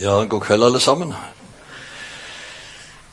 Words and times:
Ja, 0.00 0.24
god 0.24 0.40
kveld, 0.40 0.64
alle 0.64 0.80
sammen. 0.80 1.14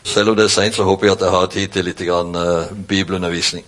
Selv 0.03 0.29
om 0.29 0.35
det 0.35 0.43
er 0.43 0.51
seint, 0.51 0.75
så 0.75 0.83
håper 0.83 1.07
jeg 1.07 1.13
at 1.15 1.21
jeg 1.23 1.31
har 1.31 1.45
tid 1.47 1.67
til 1.71 1.85
litt 1.87 2.01
grann, 2.03 2.35
uh, 2.35 2.71
bibelundervisning. 2.89 3.63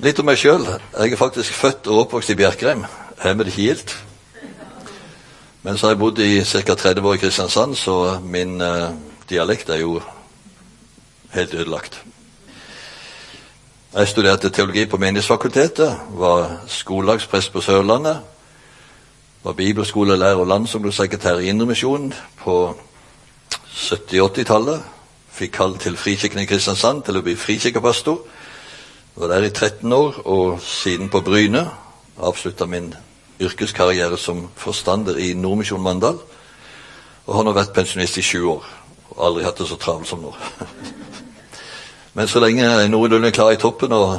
Litt 0.00 0.20
om 0.22 0.24
meg 0.28 0.38
sjøl. 0.40 0.64
Jeg 0.64 1.12
er 1.12 1.20
faktisk 1.20 1.52
født 1.52 1.90
og 1.92 2.06
oppvokst 2.06 2.32
i 2.32 2.36
Bjerkreim. 2.40 2.86
Hjemme 3.20 3.44
det 3.44 3.52
gildt. 3.52 3.92
Men 5.62 5.76
så 5.76 5.86
har 5.86 5.92
jeg 5.92 6.00
bodd 6.00 6.22
i 6.24 6.40
ca. 6.40 6.74
30 6.74 7.10
år 7.10 7.18
i 7.18 7.20
Kristiansand, 7.20 7.76
så 7.76 8.16
min 8.24 8.56
uh, 8.62 8.94
dialekt 9.28 9.68
er 9.68 9.82
jo 9.82 9.98
helt 11.34 11.54
ødelagt. 11.54 12.00
Jeg 13.92 14.08
studerte 14.08 14.48
teologi 14.50 14.86
på 14.86 14.96
Menighetsfakultetet, 15.04 16.00
var 16.16 16.62
skolelagsprest 16.66 17.52
på 17.52 17.60
Sørlandet 17.60 18.24
var 19.44 19.52
bibelskolelærer 19.52 20.34
og 20.34 20.46
landsungdomssekretær 20.46 21.38
i 21.38 21.48
Indremisjonen 21.48 22.14
på 22.40 22.76
70-80-tallet. 23.76 24.82
Fikk 25.36 25.52
kall 25.52 25.76
til 25.78 25.96
Frikirken 25.96 26.40
i 26.40 26.46
Kristiansand 26.48 27.02
til 27.04 27.18
å 27.18 27.22
bli 27.24 27.36
frikirkepastor. 27.36 28.22
Var 29.16 29.32
der 29.32 29.44
i 29.46 29.50
13 29.50 29.92
år, 29.92 30.22
og 30.24 30.60
siden 30.60 31.08
på 31.12 31.20
Bryne. 31.20 31.66
Avslutta 32.16 32.66
min 32.66 32.94
yrkeskarriere 33.40 34.16
som 34.16 34.46
forstander 34.56 35.16
i 35.20 35.34
Nordmisjon 35.34 35.82
Mandal. 35.82 36.18
Og 37.26 37.34
har 37.34 37.44
nå 37.44 37.52
vært 37.56 37.74
pensjonist 37.76 38.18
i 38.18 38.24
sju 38.24 38.44
år. 38.56 38.64
Og 39.12 39.26
aldri 39.28 39.44
hatt 39.44 39.60
det 39.60 39.68
så 39.68 39.76
travelt 39.76 40.08
som 40.08 40.24
nå. 40.24 40.32
Men 42.16 42.28
så 42.28 42.40
lenge 42.40 42.64
jeg 42.64 42.84
er 42.84 42.88
noenlunde 42.88 43.32
klar 43.36 43.52
i 43.52 43.60
toppen, 43.60 43.92
og 43.92 44.18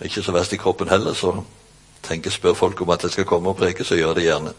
ikke 0.00 0.22
så 0.24 0.32
verst 0.32 0.52
i 0.56 0.60
kroppen 0.60 0.88
heller, 0.88 1.12
så 1.12 1.34
tenker 2.04 2.30
spør 2.30 2.54
folk 2.58 2.80
om 2.80 2.92
at 2.94 3.02
jeg 3.04 3.16
skal 3.16 3.28
komme 3.28 3.52
og 3.52 3.58
preke, 3.58 3.84
så 3.84 3.98
gjør 3.98 4.14
det 4.14 4.26
gjerne. 4.28 4.52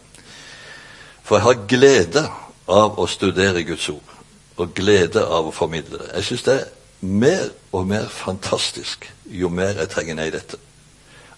For 1.26 1.36
jeg 1.36 1.46
har 1.46 1.66
glede 1.68 2.24
av 2.68 2.98
å 2.98 3.06
studere 3.10 3.64
Guds 3.66 3.88
ord, 3.90 4.14
og 4.56 4.74
glede 4.74 5.22
av 5.22 5.48
å 5.48 5.54
formidle 5.54 6.00
det. 6.02 6.12
Jeg 6.14 6.28
syns 6.30 6.46
det 6.46 6.54
er 6.60 6.68
mer 7.00 7.48
og 7.72 7.86
mer 7.86 8.06
fantastisk 8.10 9.06
jo 9.26 9.50
mer 9.52 9.76
jeg 9.82 9.92
trenger 9.92 10.16
ned 10.18 10.30
i 10.30 10.36
dette. 10.38 10.60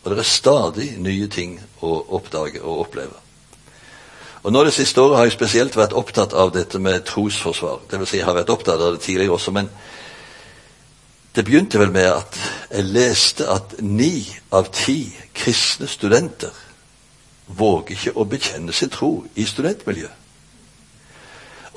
Og 0.05 0.12
det 0.12 0.20
er 0.23 0.28
stadig 0.28 0.91
nye 1.03 1.27
ting 1.28 1.59
å 1.84 1.97
oppdage 2.17 2.62
og 2.62 2.84
oppleve. 2.87 3.25
Og 4.43 4.53
nå 4.53 4.65
Det 4.65 4.72
siste 4.72 5.00
året 5.03 5.17
har 5.17 5.25
jeg 5.27 5.34
spesielt 5.34 5.77
vært 5.77 5.93
opptatt 5.93 6.33
av 6.33 6.53
dette 6.55 6.78
med 6.78 7.05
trosforsvar. 7.05 7.81
Det 7.91 7.98
vil 7.98 8.06
si, 8.06 8.17
jeg 8.17 8.25
har 8.25 8.37
vært 8.39 8.53
opptatt 8.55 8.81
av 8.81 8.95
det 8.95 9.00
tidligere 9.03 9.34
også, 9.34 9.50
men 9.53 9.69
det 11.39 11.44
begynte 11.47 11.78
vel 11.78 11.92
med 11.94 12.08
at 12.11 12.36
jeg 12.67 12.84
leste 12.84 13.44
at 13.47 13.77
ni 13.78 14.27
av 14.50 14.72
ti 14.75 15.05
kristne 15.34 15.86
studenter 15.86 16.50
våger 17.47 17.94
ikke 17.94 18.14
å 18.19 18.25
bekjenne 18.27 18.75
sin 18.75 18.91
tro 18.91 19.12
i 19.39 19.44
studentmiljøet. 19.47 20.16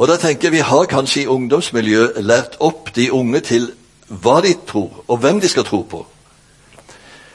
Og 0.01 0.07
da 0.09 0.15
tenker 0.17 0.47
jeg 0.47 0.51
Vi 0.51 0.63
har 0.65 0.85
kanskje 0.89 1.21
i 1.21 1.27
ungdomsmiljøet 1.29 2.23
lært 2.25 2.55
opp 2.59 2.89
de 2.95 3.11
unge 3.11 3.39
til 3.39 3.67
hva 4.07 4.39
de 4.41 4.55
tror, 4.67 5.03
og 5.07 5.19
hvem 5.21 5.39
de 5.39 5.47
skal 5.49 5.63
tro 5.63 5.83
på. 5.83 6.05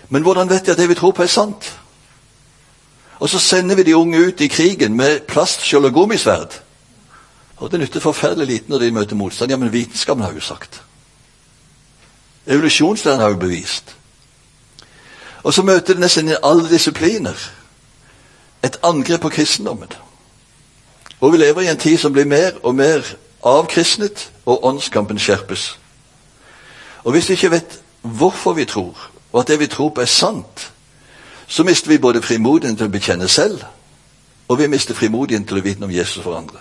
Men 0.08 0.22
hvordan 0.22 0.50
vet 0.50 0.66
de 0.66 0.70
at 0.74 0.78
det 0.78 0.88
vi 0.88 0.98
tror 0.98 1.12
på, 1.12 1.22
er 1.22 1.30
sant? 1.30 1.78
Og 3.20 3.28
så 3.28 3.38
sender 3.38 3.76
vi 3.76 3.82
de 3.82 3.96
unge 3.96 4.18
ut 4.18 4.40
i 4.40 4.48
krigen 4.48 4.96
med 4.96 5.20
plastskjold 5.30 5.84
og 5.84 5.94
gummisverd. 5.94 6.58
Og 7.56 7.70
det 7.70 7.80
nytter 7.80 8.00
forferdelig 8.00 8.46
lite 8.46 8.70
når 8.70 8.78
de 8.78 8.90
møter 8.90 9.16
motstand. 9.16 9.50
Ja, 9.50 9.56
men 9.56 9.72
vitenskapen 9.72 10.24
har 10.24 10.32
jo 10.32 10.40
sagt. 10.40 10.82
Evolusjonslæren 12.46 13.20
har 13.20 13.28
jo 13.28 13.36
bevist. 13.36 13.96
Og 15.42 15.54
så 15.54 15.62
møter 15.62 15.94
det 15.94 16.00
nesten 16.00 16.28
i 16.28 16.40
alle 16.42 16.70
disipliner 16.70 17.34
et 18.62 18.78
angrep 18.82 19.20
på 19.20 19.28
kristendommen. 19.28 19.92
Og 21.20 21.32
vi 21.32 21.36
lever 21.36 21.60
i 21.60 21.70
en 21.70 21.78
tid 21.78 21.98
som 21.98 22.12
blir 22.12 22.24
mer 22.24 22.50
og 22.62 22.74
mer 22.74 23.02
avkristnet, 23.44 24.30
og 24.46 24.64
åndskampen 24.64 25.18
skjerpes. 25.18 25.78
Og 27.04 27.12
hvis 27.12 27.28
vi 27.28 27.32
ikke 27.32 27.50
vet 27.50 27.80
hvorfor 28.02 28.52
vi 28.52 28.64
tror, 28.64 29.10
og 29.32 29.40
at 29.40 29.48
det 29.48 29.60
vi 29.60 29.66
tror 29.66 29.88
på 29.88 30.00
er 30.00 30.10
sant, 30.10 30.72
så 31.46 31.64
mister 31.64 31.88
vi 31.88 31.98
både 31.98 32.22
frimodigheten 32.22 32.76
til 32.76 32.86
å 32.86 32.90
bekjenne 32.90 33.28
selv, 33.28 33.62
og 34.48 34.58
vi 34.58 34.66
mister 34.66 34.94
frimodigheten 34.94 35.46
til 35.46 35.58
å 35.58 35.62
vite 35.62 35.84
om 35.84 35.90
Jesus 35.90 36.22
for 36.22 36.38
andre. 36.38 36.58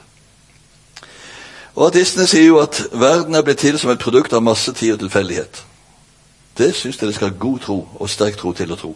Og 1.75 1.87
Artistene 1.87 2.27
sier 2.27 2.45
jo 2.45 2.59
at 2.61 2.83
verden 2.91 3.35
er 3.35 3.41
blitt 3.41 3.57
til 3.57 3.79
som 3.79 3.89
et 3.91 3.99
produkt 3.99 4.33
av 4.33 4.43
masse 4.43 4.73
tid 4.73 4.93
og 4.93 4.99
tilfeldighet. 4.99 5.63
Det 6.57 6.75
syns 6.75 7.01
jeg 7.01 7.07
det 7.07 7.15
skal 7.15 7.37
god 7.39 7.59
tro 7.59 7.87
og 7.95 8.09
sterk 8.09 8.37
tro 8.37 8.53
til 8.53 8.71
å 8.71 8.79
tro. 8.79 8.95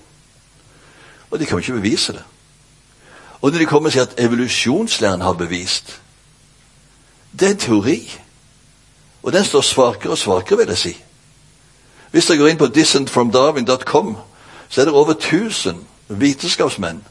Og 1.30 1.40
de 1.40 1.46
kan 1.46 1.60
jo 1.60 1.64
ikke 1.64 1.82
bevise 1.82 2.14
det. 2.14 2.24
Og 3.42 3.52
når 3.52 3.60
de 3.60 3.66
kommer 3.66 3.90
og 3.90 3.94
sier 3.94 4.08
at 4.08 4.18
evolusjonslæren 4.20 5.22
har 5.22 5.34
bevist 5.34 6.02
Det 7.32 7.48
er 7.48 7.52
en 7.52 7.58
teori. 7.58 8.20
Og 9.24 9.34
den 9.34 9.46
står 9.46 9.62
svakere 9.62 10.12
og 10.12 10.18
svakere, 10.18 10.58
vil 10.58 10.68
jeg 10.68 10.78
si. 10.78 10.96
Hvis 12.12 12.26
dere 12.26 12.38
går 12.38 12.48
inn 12.48 12.58
på 12.58 12.68
dissentfromdarwin.com, 12.74 14.18
så 14.70 14.82
er 14.82 14.86
det 14.86 14.94
over 14.94 15.14
1000 15.14 15.86
vitenskapsmenn 16.08 17.04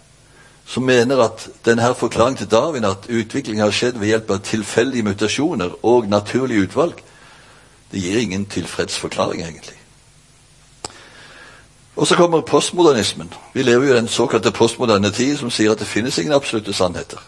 som 0.69 0.82
mener 0.82 1.22
at 1.25 1.48
denne 1.65 1.94
forklaringen 1.94 2.36
til 2.36 2.50
Darwin, 2.50 2.84
at 2.84 3.09
utviklingen 3.09 3.65
har 3.65 3.72
skjedd 3.72 3.97
ved 3.97 4.10
hjelp 4.10 4.30
av 4.30 4.42
tilfeldige 4.44 5.03
mutasjoner 5.03 5.78
og 5.82 6.09
naturlig 6.09 6.59
utvalg, 6.66 7.00
det 7.92 8.03
gir 8.03 8.19
ingen 8.20 8.44
tilfreds 8.47 8.98
forklaring, 8.98 9.42
egentlig. 9.42 9.78
Og 11.98 12.06
så 12.06 12.14
kommer 12.14 12.41
postmodernismen. 12.41 13.32
Vi 13.53 13.62
lever 13.62 13.86
jo 13.86 13.94
i 13.94 13.97
den 13.97 14.09
såkalte 14.09 14.53
postmoderne 14.53 15.10
tid 15.10 15.36
som 15.36 15.50
sier 15.50 15.72
at 15.72 15.81
det 15.82 15.86
finnes 15.86 16.19
ingen 16.19 16.32
absolutte 16.32 16.72
sannheter. 16.72 17.19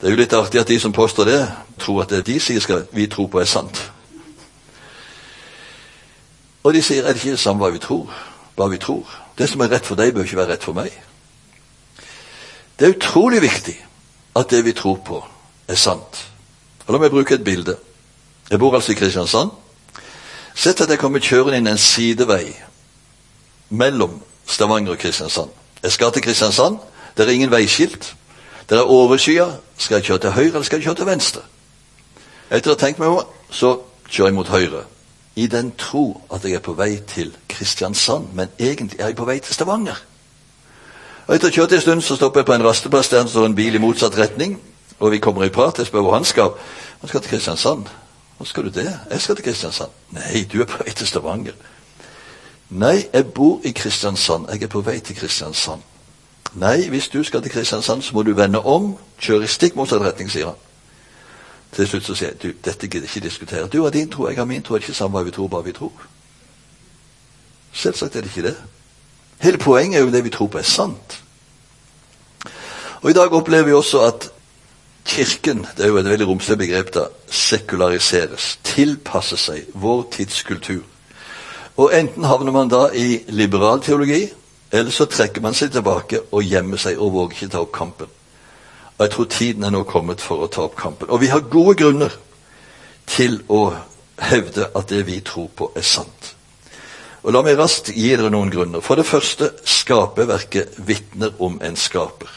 Det 0.00 0.06
er 0.06 0.12
jo 0.12 0.18
litt 0.20 0.36
artig 0.36 0.60
at 0.60 0.68
de 0.68 0.76
som 0.80 0.92
påstår 0.92 1.24
det, 1.24 1.38
tror 1.80 2.02
at 2.02 2.12
det 2.12 2.26
de 2.26 2.36
sier 2.40 2.60
skal 2.60 2.84
vi 2.92 3.06
tro 3.08 3.24
på, 3.32 3.40
er 3.40 3.48
sant. 3.48 3.80
Og 6.64 6.76
de 6.76 6.84
sier 6.84 7.00
er 7.00 7.16
det 7.16 7.22
ikke 7.22 7.38
det 7.38 7.40
samme 7.40 7.64
hva 7.64 7.72
vi 7.72 7.80
tror, 7.80 8.12
hva 8.60 8.68
vi 8.68 8.82
tror. 8.82 9.08
Det 9.38 9.48
som 9.48 9.64
er 9.64 9.72
rett 9.72 9.88
for 9.88 9.96
deg, 9.96 10.12
bør 10.12 10.28
ikke 10.28 10.42
være 10.42 10.52
rett 10.52 10.68
for 10.68 10.76
meg. 10.76 10.92
Det 12.76 12.84
er 12.84 12.96
utrolig 12.98 13.40
viktig 13.40 13.78
at 14.36 14.52
det 14.52 14.64
vi 14.68 14.76
tror 14.76 15.00
på, 15.00 15.24
er 15.68 15.80
sant. 15.80 16.26
Og 16.84 16.92
La 16.92 17.00
meg 17.00 17.16
bruke 17.16 17.40
et 17.40 17.44
bilde. 17.44 17.78
Jeg 18.50 18.60
bor 18.60 18.76
altså 18.76 18.92
i 18.92 19.00
Kristiansand. 19.00 19.63
Sett 20.54 20.80
at 20.80 20.90
jeg 20.90 20.98
kommer 20.98 21.22
kjørende 21.22 21.58
inn 21.58 21.66
en 21.66 21.80
sidevei 21.80 22.54
mellom 23.74 24.20
Stavanger 24.46 24.94
og 24.94 24.98
Kristiansand. 24.98 25.50
Jeg 25.82 25.92
skal 25.92 26.12
til 26.12 26.22
Kristiansand. 26.22 26.78
Det 27.16 27.26
er 27.26 27.32
ingen 27.32 27.50
veiskilt. 27.50 28.14
Det 28.70 28.78
er 28.78 28.90
overskya. 28.90 29.48
Skal 29.78 29.94
jeg 29.98 30.04
kjøre 30.04 30.18
til 30.18 30.30
høyre, 30.30 30.46
eller 30.46 30.62
skal 30.62 30.78
jeg 30.78 30.84
kjøre 30.84 31.00
til 31.02 31.06
venstre? 31.06 31.42
Etter 32.50 32.70
å 32.70 32.76
ha 32.76 32.80
tenkt 32.80 33.00
meg 33.02 33.10
om, 33.10 33.24
så 33.50 33.80
kjører 34.08 34.30
jeg 34.30 34.36
mot 34.36 34.52
høyre. 34.52 34.84
I 35.36 35.48
den 35.50 35.72
tro 35.78 36.20
at 36.30 36.44
jeg 36.46 36.54
er 36.54 36.62
på 36.62 36.76
vei 36.78 37.00
til 37.10 37.32
Kristiansand, 37.50 38.30
men 38.34 38.52
egentlig 38.58 39.00
er 39.00 39.10
jeg 39.10 39.18
på 39.18 39.26
vei 39.26 39.40
til 39.42 39.54
Stavanger. 39.54 39.98
Og 41.26 41.34
Etter 41.34 41.48
å 41.48 41.50
ha 41.50 41.56
kjørt 41.56 41.74
en 41.74 41.82
stund 41.82 42.04
så 42.04 42.16
stopper 42.16 42.42
jeg 42.42 42.46
på 42.46 42.54
en 42.54 42.66
rasteplass 42.66 43.10
der 43.10 43.24
det 43.24 43.32
står 43.32 43.48
en 43.50 43.58
bil 43.58 43.74
i 43.74 43.82
motsatt 43.82 44.18
retning. 44.18 44.58
Og 45.00 45.10
vi 45.10 45.18
kommer 45.18 45.44
i 45.44 45.52
prat. 45.52 45.78
Jeg 45.78 45.88
spør 45.88 46.04
hvor 46.06 46.14
han 46.14 46.24
skal. 46.24 46.54
Han 47.00 47.10
skal 47.10 47.24
til 47.24 47.34
Kristiansand. 47.34 47.88
Hvor 48.36 48.46
skal 48.46 48.64
du 48.64 48.68
det? 48.68 49.00
Jeg 49.10 49.20
skal 49.20 49.36
til 49.36 49.44
Kristiansand. 49.44 49.90
Nei, 50.10 50.44
du 50.52 50.60
er 50.60 50.66
på 50.66 50.82
vei 50.82 50.92
til 50.92 51.06
Stavanger. 51.06 51.54
Nei, 52.70 53.06
jeg 53.12 53.26
bor 53.34 53.60
i 53.64 53.70
Kristiansand. 53.70 54.48
Jeg 54.50 54.62
er 54.62 54.72
på 54.72 54.80
vei 54.80 54.98
til 54.98 55.16
Kristiansand. 55.16 55.82
Nei, 56.54 56.88
hvis 56.88 57.08
du 57.08 57.22
skal 57.24 57.42
til 57.42 57.50
Kristiansand, 57.50 58.02
så 58.02 58.14
må 58.14 58.22
du 58.22 58.34
vende 58.34 58.60
om, 58.60 58.96
kjøre 59.20 59.44
i 59.44 59.50
stikk 59.50 59.76
motsatt 59.76 60.02
retning, 60.02 60.30
sier 60.30 60.52
han. 60.52 60.60
Til 61.74 61.88
slutt 61.88 62.06
så 62.06 62.14
sier 62.14 62.30
jeg 62.30 62.42
du, 62.42 62.50
dette 62.64 62.86
gidder 62.86 63.08
ikke 63.08 63.26
diskutere. 63.26 63.68
Du 63.68 63.82
har 63.82 63.90
din 63.90 64.10
tro, 64.10 64.28
jeg 64.28 64.38
har 64.38 64.46
min 64.46 64.62
tro. 64.62 64.74
Det 64.74 64.84
er 64.84 64.88
ikke 64.88 64.98
samme 64.98 65.18
hva 65.18 65.24
vi 65.26 65.34
tror, 65.34 65.48
bare 65.50 65.64
vi 65.64 65.74
tror. 65.74 66.06
Selvsagt 67.72 68.16
er 68.16 68.22
det 68.22 68.30
ikke 68.30 68.48
det. 68.48 68.56
Hele 69.42 69.58
poenget 69.58 69.98
er 69.98 70.04
jo 70.04 70.12
det 70.14 70.24
vi 70.24 70.30
tror 70.30 70.46
på, 70.46 70.58
er 70.58 70.62
sant. 70.62 71.18
Og 73.02 73.10
I 73.10 73.16
dag 73.16 73.32
opplever 73.32 73.66
vi 73.66 73.72
også 73.72 74.00
at 74.06 74.30
Kirken 75.04 75.66
det 75.76 75.84
er 75.84 75.92
jo 75.92 75.98
et 76.00 76.08
veldig 76.08 76.26
romslig 76.28 76.56
begrep 76.58 76.92
da, 76.94 77.08
sekulariseres, 77.28 78.54
tilpasser 78.64 79.40
seg 79.40 79.76
vår 79.76 80.06
tids 80.14 80.42
kultur. 80.48 80.82
Og 81.76 81.92
Enten 81.94 82.24
havner 82.24 82.54
man 82.54 82.70
da 82.70 82.86
i 82.94 83.20
liberal 83.34 83.82
teologi, 83.82 84.28
eller 84.72 84.90
så 84.90 85.06
trekker 85.10 85.42
man 85.42 85.54
seg 85.54 85.72
tilbake 85.74 86.20
og 86.32 86.46
gjemmer 86.46 86.80
seg 86.80 86.98
og 86.98 87.12
våger 87.14 87.36
ikke 87.36 87.50
ta 87.52 87.62
opp 87.62 87.74
kampen. 87.74 88.12
Og 88.94 89.04
Jeg 89.04 89.10
tror 89.10 89.24
tiden 89.24 89.64
er 89.64 89.74
nå 89.74 89.82
kommet 89.82 90.22
for 90.22 90.44
å 90.44 90.48
ta 90.48 90.64
opp 90.68 90.76
kampen. 90.78 91.10
Og 91.10 91.20
vi 91.20 91.30
har 91.30 91.50
gode 91.50 91.74
grunner 91.78 92.14
til 93.06 93.40
å 93.48 93.74
hevde 94.22 94.70
at 94.74 94.88
det 94.88 95.02
vi 95.06 95.18
tror 95.20 95.50
på, 95.56 95.70
er 95.76 95.82
sant. 95.82 96.34
Og 97.24 97.32
La 97.32 97.42
meg 97.42 97.58
raskt 97.58 97.90
gi 97.94 98.10
dere 98.12 98.30
noen 98.30 98.52
grunner. 98.52 98.82
For 98.84 99.00
det 99.00 99.06
første, 99.08 99.50
skaperverket 99.64 100.78
vitner 100.86 101.34
om 101.42 101.58
en 101.62 101.76
skaper. 101.76 102.30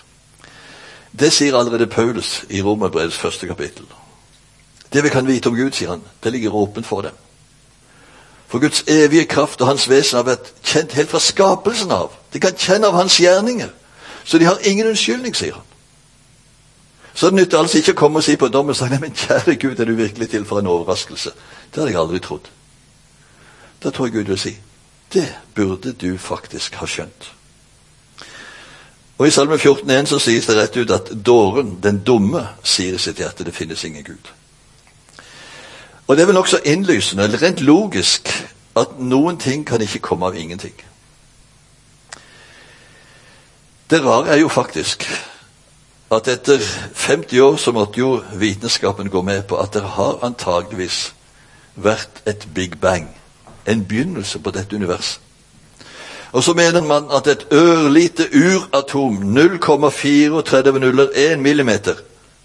Det 1.11 1.31
sier 1.33 1.55
allerede 1.57 1.87
Paulus 1.87 2.43
i 2.49 2.61
Romerbrevets 2.61 3.17
første 3.17 3.47
kapittel. 3.47 3.85
Det 4.93 5.03
vi 5.03 5.09
kan 5.09 5.27
vite 5.27 5.47
om 5.47 5.55
Gud, 5.55 5.71
sier 5.71 5.89
han, 5.89 6.03
det 6.23 6.31
ligger 6.31 6.55
åpent 6.55 6.85
for 6.85 7.01
dem. 7.01 7.15
For 8.47 8.59
Guds 8.59 8.83
evige 8.87 9.25
kraft 9.25 9.61
og 9.61 9.67
hans 9.67 9.89
vesen 9.89 10.17
har 10.17 10.23
vært 10.23 10.53
kjent 10.63 10.93
helt 10.95 11.11
fra 11.11 11.19
skapelsen 11.19 11.91
av. 11.91 12.13
De 12.33 12.39
kan 12.39 12.55
kjenne 12.55 12.87
av 12.87 12.95
hans 12.95 13.19
gjerninger. 13.19 13.69
Så 14.23 14.37
de 14.39 14.47
har 14.47 14.59
ingen 14.63 14.87
unnskyldning, 14.87 15.35
sier 15.35 15.53
han. 15.53 15.63
Så 17.13 17.29
det 17.29 17.35
nytter 17.35 17.59
altså 17.59 17.79
ikke 17.81 17.95
å 17.95 17.97
komme 17.97 18.21
og 18.21 18.23
si 18.23 18.35
på 18.37 18.47
dommens 18.53 18.81
nei, 18.85 18.99
men 19.01 19.15
kjære 19.15 19.55
Gud, 19.59 19.79
er 19.79 19.89
du 19.89 19.95
virkelig 19.97 20.29
til 20.29 20.45
for 20.45 20.61
en 20.61 20.69
overraskelse? 20.71 21.31
Det 21.73 21.81
hadde 21.81 21.91
jeg 21.91 21.99
aldri 21.99 22.19
trodd. 22.23 22.47
Da 23.83 23.89
tror 23.89 24.07
jeg 24.07 24.19
Gud 24.19 24.31
vil 24.31 24.39
si 24.39 24.55
det 25.13 25.27
burde 25.55 25.93
du 25.93 26.17
faktisk 26.19 26.75
ha 26.81 26.85
skjønt. 26.85 27.31
Og 29.17 29.27
I 29.27 29.31
Salme 29.31 29.55
14,1 29.55 30.05
så 30.05 30.19
sies 30.19 30.45
det 30.45 30.57
rett 30.57 30.77
ut 30.77 30.91
at 30.91 31.09
dåren, 31.25 31.79
den 31.83 32.03
dumme, 32.05 32.43
sier 32.63 32.93
i 32.93 33.01
sitt 33.01 33.17
hjerte 33.17 33.43
det 33.43 33.55
finnes 33.55 33.83
ingen 33.83 34.03
Gud. 34.03 34.33
Og 36.07 36.15
Det 36.15 36.21
er 36.21 36.25
vel 36.25 36.35
nokså 36.35 36.59
innlysende, 36.65 37.23
eller 37.23 37.41
rent 37.41 37.61
logisk, 37.61 38.29
at 38.75 38.99
noen 38.99 39.37
ting 39.37 39.65
kan 39.65 39.81
ikke 39.81 39.99
komme 39.99 40.25
av 40.25 40.37
ingenting. 40.37 40.75
Det 43.89 44.03
rare 44.05 44.27
er 44.27 44.37
jo 44.37 44.47
faktisk 44.47 45.03
at 46.11 46.27
etter 46.27 46.59
50 46.93 47.39
år 47.39 47.55
så 47.55 47.71
måtte 47.71 47.99
jo 47.99 48.23
vitenskapen 48.35 49.09
gå 49.09 49.21
med 49.21 49.43
på 49.43 49.57
at 49.59 49.73
det 49.73 49.83
har 49.83 50.19
antageligvis 50.23 51.13
vært 51.75 52.21
et 52.25 52.47
big 52.55 52.79
bang 52.79 53.09
en 53.67 53.85
begynnelse 53.85 54.39
på 54.39 54.51
dette 54.51 54.75
universet. 54.75 55.26
Og 56.31 56.43
så 56.43 56.53
mener 56.53 56.81
man 56.83 57.07
at 57.11 57.27
et 57.27 57.47
ørlite 57.51 58.27
uratom, 58.35 59.37
0,34 59.37 60.79
nuller 60.79 61.07
1 61.15 61.39
millimeter, 61.39 61.95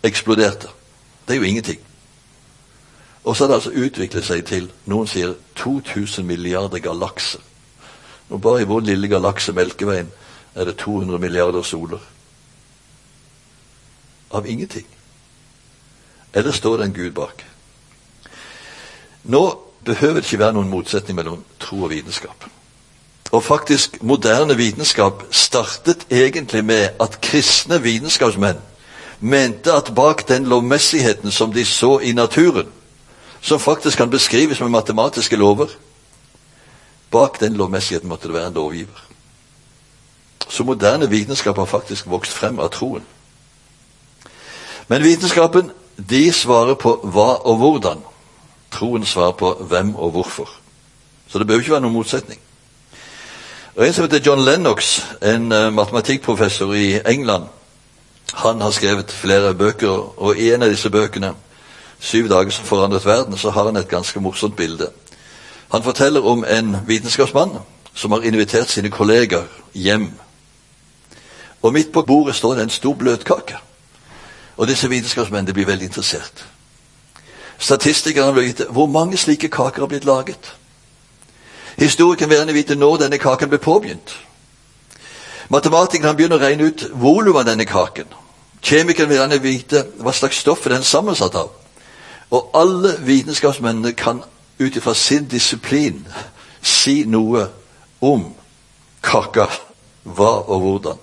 eksploderte. 0.02 0.69
Det 1.29 1.34
er 1.34 1.38
jo 1.38 1.43
ingenting. 1.43 1.81
Og 3.25 3.37
så 3.37 3.44
har 3.44 3.49
det 3.49 3.55
altså 3.55 3.70
utviklet 3.70 4.25
seg 4.26 4.44
til 4.46 4.70
noen 4.90 5.06
sier 5.06 5.34
2000 5.58 6.26
milliarder 6.26 6.82
galakser. 6.82 7.40
Og 8.31 8.40
bare 8.40 8.62
i 8.62 8.67
vår 8.67 8.81
lille 8.81 9.08
galakse 9.08 9.52
Melkeveien 9.52 10.11
er 10.55 10.64
det 10.64 10.76
200 10.76 11.19
milliarder 11.19 11.62
soler. 11.62 12.00
Av 14.32 14.46
ingenting. 14.46 14.87
Eller 16.35 16.52
står 16.52 16.76
det 16.76 16.85
en 16.87 16.94
Gud 16.94 17.11
bak? 17.11 17.44
Nå 19.23 19.43
behøver 19.85 20.20
det 20.20 20.26
ikke 20.26 20.38
være 20.38 20.56
noen 20.56 20.70
motsetning 20.70 21.17
mellom 21.17 21.44
tro 21.61 21.82
og 21.82 21.90
vitenskap. 21.90 22.49
Og 23.32 23.44
faktisk, 23.44 24.02
moderne 24.02 24.56
vitenskap 24.56 25.23
startet 25.31 26.06
egentlig 26.11 26.64
med 26.64 26.88
at 27.00 27.20
kristne 27.20 27.82
vitenskapsmenn 27.82 28.61
mente 29.20 29.73
at 29.73 29.93
bak 29.94 30.29
den 30.29 30.46
lovmessigheten 30.46 31.31
som 31.31 31.52
de 31.52 31.64
så 31.64 31.99
i 31.99 32.12
naturen, 32.12 32.69
som 33.40 33.61
faktisk 33.61 33.96
kan 33.99 34.11
beskrives 34.11 34.61
med 34.61 34.69
matematiske 34.69 35.37
lover 35.37 35.67
Bak 37.12 37.40
den 37.40 37.56
lovmessigheten 37.56 38.08
måtte 38.08 38.29
det 38.29 38.34
være 38.34 38.46
en 38.46 38.55
lovgiver. 38.55 39.02
Så 40.49 40.64
moderne 40.64 41.11
vitenskap 41.11 41.56
har 41.56 41.64
faktisk 41.64 42.06
vokst 42.06 42.32
frem 42.32 42.58
av 42.58 42.70
troen. 42.73 43.05
Men 44.88 45.02
vitenskapen 45.02 45.70
de 46.11 46.32
svarer 46.32 46.75
på 46.75 46.94
hva 47.05 47.37
og 47.44 47.56
hvordan. 47.61 48.00
Troen 48.73 49.05
svarer 49.05 49.37
på 49.37 49.52
hvem 49.69 49.94
og 49.94 50.11
hvorfor. 50.11 50.49
Så 51.28 51.38
det 51.38 51.46
bør 51.46 51.61
ikke 51.61 51.76
være 51.76 51.85
noen 51.85 51.99
motsetning. 52.00 52.40
Og 53.77 53.87
En 53.87 53.93
som 53.93 54.05
heter 54.05 54.21
John 54.27 54.45
Lennox, 54.45 55.01
en 55.23 55.53
uh, 55.53 55.73
matematikkprofessor 55.73 56.73
i 56.73 57.01
England, 57.07 57.45
han 58.35 58.61
har 58.61 58.71
skrevet 58.71 59.11
flere 59.11 59.55
bøker, 59.55 60.21
og 60.21 60.37
i 60.37 60.53
en 60.53 60.63
av 60.63 60.69
disse 60.69 60.91
bøkene, 60.91 61.35
'Syv 62.01 62.29
dager 62.29 62.51
som 62.51 62.65
forandret 62.65 63.07
verden', 63.07 63.39
så 63.39 63.51
har 63.51 63.65
han 63.65 63.77
et 63.77 63.89
ganske 63.89 64.21
morsomt 64.21 64.57
bilde. 64.57 64.91
Han 65.71 65.83
forteller 65.83 66.21
om 66.21 66.45
en 66.45 66.77
vitenskapsmann 66.87 67.51
som 67.95 68.13
har 68.13 68.21
invitert 68.21 68.69
sine 68.71 68.91
kolleger 68.91 69.43
hjem. 69.75 70.13
Og 71.63 71.73
midt 71.73 71.93
på 71.93 72.03
bordet 72.03 72.35
står 72.35 72.55
det 72.55 72.63
en 72.63 72.71
stor 72.71 72.95
bløtkake. 72.95 73.57
Og 74.57 74.69
disse 74.69 74.89
vitenskapsmennene 74.89 75.53
blir 75.53 75.67
veldig 75.67 75.85
interessert. 75.85 76.47
Statistikerne 77.59 78.35
vil 78.35 78.45
vite 78.45 78.67
hvor 78.71 78.87
mange 78.87 79.17
slike 79.17 79.49
kaker 79.49 79.81
har 79.81 79.87
blitt 79.87 80.05
laget. 80.05 80.57
Historikeren 81.79 82.31
vil 82.31 82.39
gjerne 82.39 82.53
vite 82.53 82.77
når 82.77 83.05
denne 83.05 83.19
kaken 83.19 83.49
ble 83.49 83.59
påbegynt. 83.59 84.15
Matematikeren 85.53 86.17
begynner 86.17 86.41
å 86.41 86.45
regne 86.45 86.69
ut 86.71 86.85
volumet 86.93 87.43
av 87.43 87.49
denne 87.51 87.67
kaken. 87.69 88.09
Kjemikeren 88.63 89.11
vil 89.11 89.19
gjerne 89.19 89.41
vite 89.43 89.87
hva 90.01 90.15
slags 90.15 90.41
stoff 90.41 90.65
den 90.65 90.81
er 90.81 90.87
sammensatt 90.87 91.35
av. 91.37 91.51
Og 92.33 92.55
alle 92.57 92.95
vitenskapsmennene 93.05 93.93
kan 93.99 94.23
ut 94.59 94.77
ifra 94.77 94.95
sin 94.95 95.27
disiplin 95.29 96.07
si 96.63 97.03
noe 97.05 97.49
om 98.01 98.31
kaka, 99.03 99.49
hva 100.05 100.33
og 100.47 100.65
hvordan. 100.65 101.03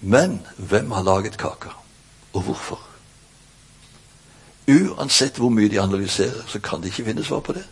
Men 0.00 0.40
hvem 0.56 0.90
har 0.90 1.02
laget 1.02 1.36
kaka, 1.40 1.74
og 2.32 2.42
hvorfor? 2.42 2.80
Uansett 4.68 5.36
hvor 5.36 5.52
mye 5.52 5.68
de 5.68 5.80
analyserer, 5.80 6.44
så 6.48 6.60
kan 6.60 6.80
de 6.80 6.88
ikke 6.88 7.04
finne 7.04 7.24
svar 7.24 7.40
på 7.40 7.52
det. 7.52 7.64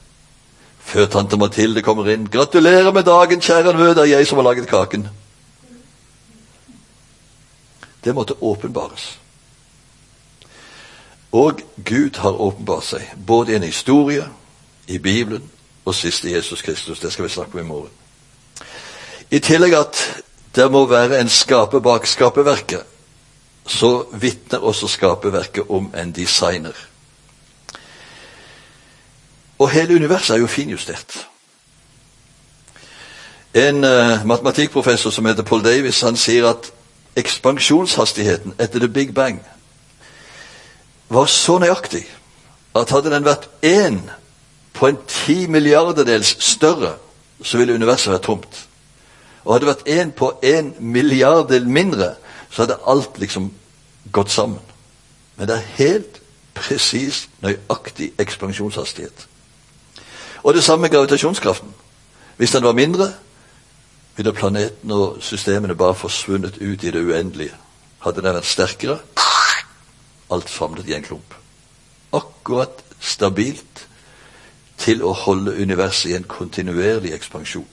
Før 0.85 1.07
tante 1.07 1.37
Mathilde 1.37 1.83
kommer 1.83 2.09
inn. 2.09 2.27
'Gratulerer 2.27 2.93
med 2.93 3.03
dagen, 3.03 3.41
kjære 3.41 3.73
nevø, 3.73 3.89
det 3.89 3.99
er 3.99 4.17
jeg 4.17 4.27
som 4.27 4.39
har 4.39 4.45
laget 4.45 4.69
kaken.' 4.69 5.09
Det 8.05 8.15
måtte 8.15 8.35
åpenbares. 8.43 9.19
Og 11.33 11.61
Gud 11.85 12.19
har 12.19 12.41
åpenbart 12.41 12.85
seg, 12.85 13.13
både 13.27 13.53
i 13.53 13.57
en 13.57 13.63
historie, 13.63 14.27
i 14.87 14.99
Bibelen 14.99 15.51
og 15.85 15.95
sist 15.95 16.25
i 16.25 16.35
Jesus 16.35 16.63
Kristus. 16.63 17.01
Det 17.01 17.13
skal 17.13 17.25
vi 17.25 17.31
snakke 17.31 17.55
om 17.55 17.61
i 17.61 17.69
morgen. 17.69 17.91
I 19.31 19.39
tillegg 19.39 19.75
at 19.75 20.23
det 20.55 20.71
må 20.73 20.87
være 20.87 21.21
en 21.21 21.29
skaper 21.29 21.81
bak 21.81 22.07
skaperverket, 22.07 22.83
så 23.67 24.05
vitner 24.13 24.59
også 24.59 24.89
skaperverket 24.89 25.65
om 25.69 25.93
en 25.97 26.13
designer. 26.13 26.77
Og 29.63 29.71
hele 29.71 29.95
universet 29.95 30.35
er 30.35 30.41
jo 30.41 30.51
finjustert. 30.51 31.29
En 33.55 33.85
uh, 33.85 34.27
matematikkprofessor 34.27 35.11
som 35.11 35.27
heter 35.29 35.43
Paul 35.47 35.63
Davis, 35.65 36.01
han 36.01 36.17
sier 36.17 36.49
at 36.49 36.73
ekspansjonshastigheten 37.17 38.57
etter 38.59 38.81
the 38.81 38.89
big 38.89 39.15
bang 39.15 39.43
var 41.13 41.27
så 41.29 41.59
nøyaktig 41.61 42.07
at 42.75 42.91
hadde 42.91 43.11
den 43.13 43.27
vært 43.27 43.51
én 43.63 43.99
på 44.73 44.89
en 44.89 44.99
ti 45.09 45.47
milliardedels 45.47 46.37
større, 46.41 46.95
så 47.45 47.61
ville 47.61 47.75
universet 47.77 48.15
vært 48.15 48.25
tomt. 48.25 48.63
Og 49.45 49.53
hadde 49.53 49.67
det 49.67 49.75
vært 49.75 49.91
én 49.93 50.15
på 50.17 50.31
en 50.43 50.73
milliarddel 50.81 51.69
mindre, 51.69 52.15
så 52.51 52.65
hadde 52.65 52.81
alt 52.89 53.21
liksom 53.21 53.51
gått 54.13 54.33
sammen. 54.33 54.65
Men 55.37 55.49
det 55.49 55.59
er 55.59 55.77
helt 55.77 56.23
presis, 56.57 57.29
nøyaktig 57.45 58.15
ekspansjonshastighet. 58.19 59.29
Og 60.43 60.55
det 60.55 60.65
samme 60.65 60.83
med 60.83 60.91
gravitasjonskraften. 60.91 61.75
Hvis 62.37 62.51
den 62.51 62.65
var 62.65 62.73
mindre, 62.73 63.13
ville 64.17 64.33
planeten 64.33 64.91
og 64.91 65.17
systemene 65.21 65.75
bare 65.75 65.95
forsvunnet 65.95 66.59
ut 66.61 66.85
i 66.85 66.91
det 66.91 67.05
uendelige. 67.07 67.55
Hadde 68.03 68.23
den 68.23 68.35
vært 68.35 68.47
sterkere 68.47 68.99
alt 70.33 70.51
samlet 70.51 70.89
i 70.89 70.95
en 70.95 71.03
klump. 71.03 71.35
Akkurat 72.13 72.83
stabilt 73.01 73.87
til 74.79 75.03
å 75.05 75.13
holde 75.13 75.55
universet 75.63 76.11
i 76.11 76.17
en 76.17 76.27
kontinuerlig 76.29 77.13
ekspansjon. 77.15 77.69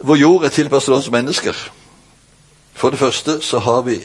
Vår 0.00 0.16
jord 0.16 0.44
er 0.44 0.54
tilpasset 0.54 0.94
oss 0.94 1.10
mennesker. 1.12 1.56
For 2.74 2.90
det 2.90 2.98
første 2.98 3.40
så 3.44 3.58
har 3.58 3.82
vi 3.84 3.98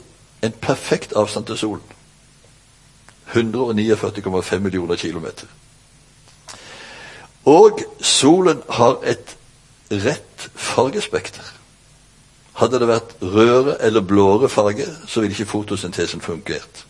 en 0.43 0.51
perfekt 0.51 1.13
avstand 1.15 1.45
til 1.45 1.57
solen. 1.57 1.83
149,5 3.31 4.59
millioner 4.59 4.95
kilometer. 4.95 5.47
Og 7.45 7.81
solen 8.01 8.61
har 8.69 8.97
et 9.05 9.35
rett 9.91 10.49
fargespekter. 10.55 11.45
Hadde 12.55 12.79
det 12.79 12.87
vært 12.89 13.15
rødere 13.21 13.77
eller 13.83 14.01
blåere 14.01 14.49
farge, 14.49 14.87
så 15.07 15.21
ville 15.21 15.35
ikke 15.35 15.51
fotosyntesen 15.51 16.21
fungert. 16.21 16.85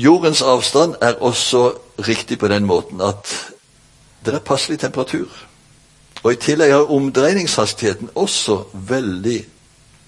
Jordens 0.00 0.42
avstand 0.42 0.94
er 1.00 1.20
også 1.20 1.74
riktig 2.08 2.38
på 2.38 2.48
den 2.48 2.64
måten 2.64 3.00
at 3.04 3.28
det 4.24 4.34
er 4.34 4.44
passelig 4.44 4.78
temperatur. 4.80 5.28
Og 6.22 6.32
I 6.32 6.40
tillegg 6.40 6.70
er 6.70 6.92
omdreiningshastigheten 6.92 8.10
også 8.14 8.62
veldig 8.72 9.44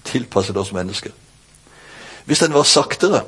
tilpasset 0.05 0.57
oss 0.57 0.73
mennesker. 0.73 1.11
Hvis 2.25 2.39
den 2.39 2.53
var 2.53 2.63
saktere, 2.63 3.23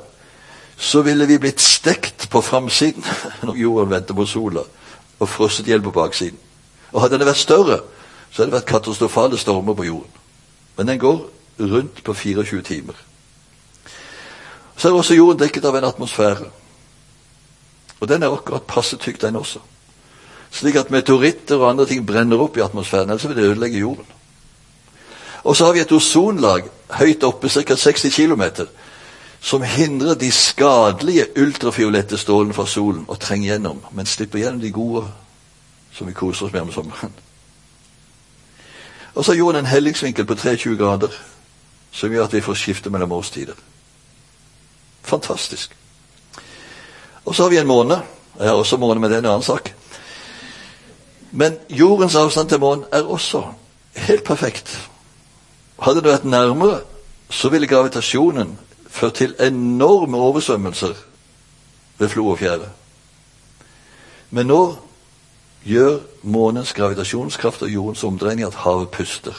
så 0.76 1.02
ville 1.02 1.26
vi 1.26 1.38
blitt 1.38 1.60
stekt 1.60 2.28
på 2.30 2.40
framsiden 2.40 3.04
når 3.46 3.56
jorden 3.56 3.90
venter 3.90 4.14
på 4.14 4.26
sola, 4.26 4.66
og 5.18 5.28
frosset 5.28 5.66
i 5.66 5.70
hjel 5.70 5.82
på 5.82 5.90
baksiden. 5.90 6.38
Og 6.92 7.00
Hadde 7.00 7.18
den 7.18 7.26
vært 7.26 7.42
større, 7.42 7.80
så 8.30 8.42
hadde 8.42 8.50
det 8.52 8.58
vært 8.60 8.70
katastrofale 8.70 9.38
stormer 9.38 9.74
på 9.74 9.84
jorden. 9.84 10.22
Men 10.76 10.88
den 10.88 10.98
går 10.98 11.20
rundt 11.60 12.02
på 12.04 12.12
24 12.12 12.62
timer. 12.62 12.94
Så 14.76 14.88
er 14.88 14.92
også 14.92 15.16
jorden 15.16 15.40
dekket 15.40 15.64
av 15.64 15.76
en 15.76 15.88
atmosfære. 15.88 16.50
Og 18.00 18.08
den 18.08 18.22
er 18.22 18.32
akkurat 18.32 18.68
passe 18.68 18.96
tykk, 19.00 19.20
den 19.22 19.36
også. 19.36 19.62
Slik 20.52 20.76
at 20.76 20.90
meteoritter 20.92 21.56
og 21.56 21.70
andre 21.70 21.86
ting 21.86 22.04
brenner 22.06 22.40
opp 22.40 22.56
i 22.56 22.64
atmosfæren, 22.64 23.10
ellers 23.10 23.28
vil 23.28 23.36
det 23.36 23.48
ødelegge 23.48 23.78
jorden. 23.78 24.06
Og 25.44 25.56
så 25.56 25.64
har 25.64 25.72
vi 25.72 25.80
et 25.80 25.92
ozonlag 25.92 26.68
høyt 26.98 27.24
oppe, 27.24 27.48
ca. 27.48 27.74
60 27.74 28.14
km, 28.14 28.42
som 29.46 29.62
hindrer 29.62 30.14
de 30.14 30.32
skadelige 30.32 31.26
ultrafiolette 31.38 32.18
strålene 32.18 32.54
fra 32.54 32.64
solen 32.66 33.04
å 33.06 33.14
trenge 33.14 33.46
gjennom, 33.46 33.78
men 33.94 34.08
slipper 34.10 34.40
gjennom 34.42 34.58
de 34.58 34.72
gode 34.74 35.04
som 35.94 36.08
vi 36.08 36.14
koser 36.18 36.48
oss 36.48 36.52
med 36.52 36.64
om 36.64 36.72
sommeren. 36.74 37.14
Og 39.14 39.22
så 39.24 39.32
har 39.32 39.38
jorden 39.38 39.62
en 39.62 39.70
hellingsvinkel 39.70 40.26
på 40.26 40.34
23 40.34 40.74
grader, 40.80 41.14
som 41.94 42.10
gjør 42.10 42.26
at 42.26 42.34
vi 42.34 42.42
får 42.42 42.58
skifte 42.58 42.90
mellom 42.90 43.14
årstider. 43.14 43.54
Fantastisk. 45.06 45.78
Og 47.24 47.34
så 47.34 47.46
har 47.46 47.54
vi 47.54 47.62
en 47.62 47.70
måne. 47.70 48.02
Jeg 48.40 48.50
har 48.50 48.58
også 48.58 48.82
måne, 48.82 49.00
men 49.00 49.10
det 49.10 49.20
er 49.20 49.24
en 49.24 49.32
annen 49.36 49.46
sak. 49.46 49.70
Men 51.30 51.58
jordens 51.70 52.18
avstand 52.18 52.50
til 52.50 52.60
månen 52.60 52.84
er 52.92 53.06
også 53.06 53.46
helt 53.94 54.26
perfekt. 54.26 54.74
Hadde 55.78 56.02
det 56.02 56.10
vært 56.10 56.26
nærmere, 56.26 56.80
så 57.30 57.48
ville 57.48 57.70
gravitasjonen 57.70 58.56
ført 58.96 59.14
til 59.20 59.34
enorme 59.40 60.16
oversvømmelser 60.16 60.94
ved 61.98 62.08
Flo 62.08 62.28
og 62.28 62.38
Fjære. 62.38 62.68
Men 64.30 64.48
nå 64.48 64.62
gjør 65.66 65.98
månens 66.22 66.72
gravitasjonskraft 66.72 67.62
og 67.62 67.70
jordens 67.70 68.04
omdreining 68.04 68.46
at 68.46 68.54
havet 68.64 68.90
puster. 68.90 69.36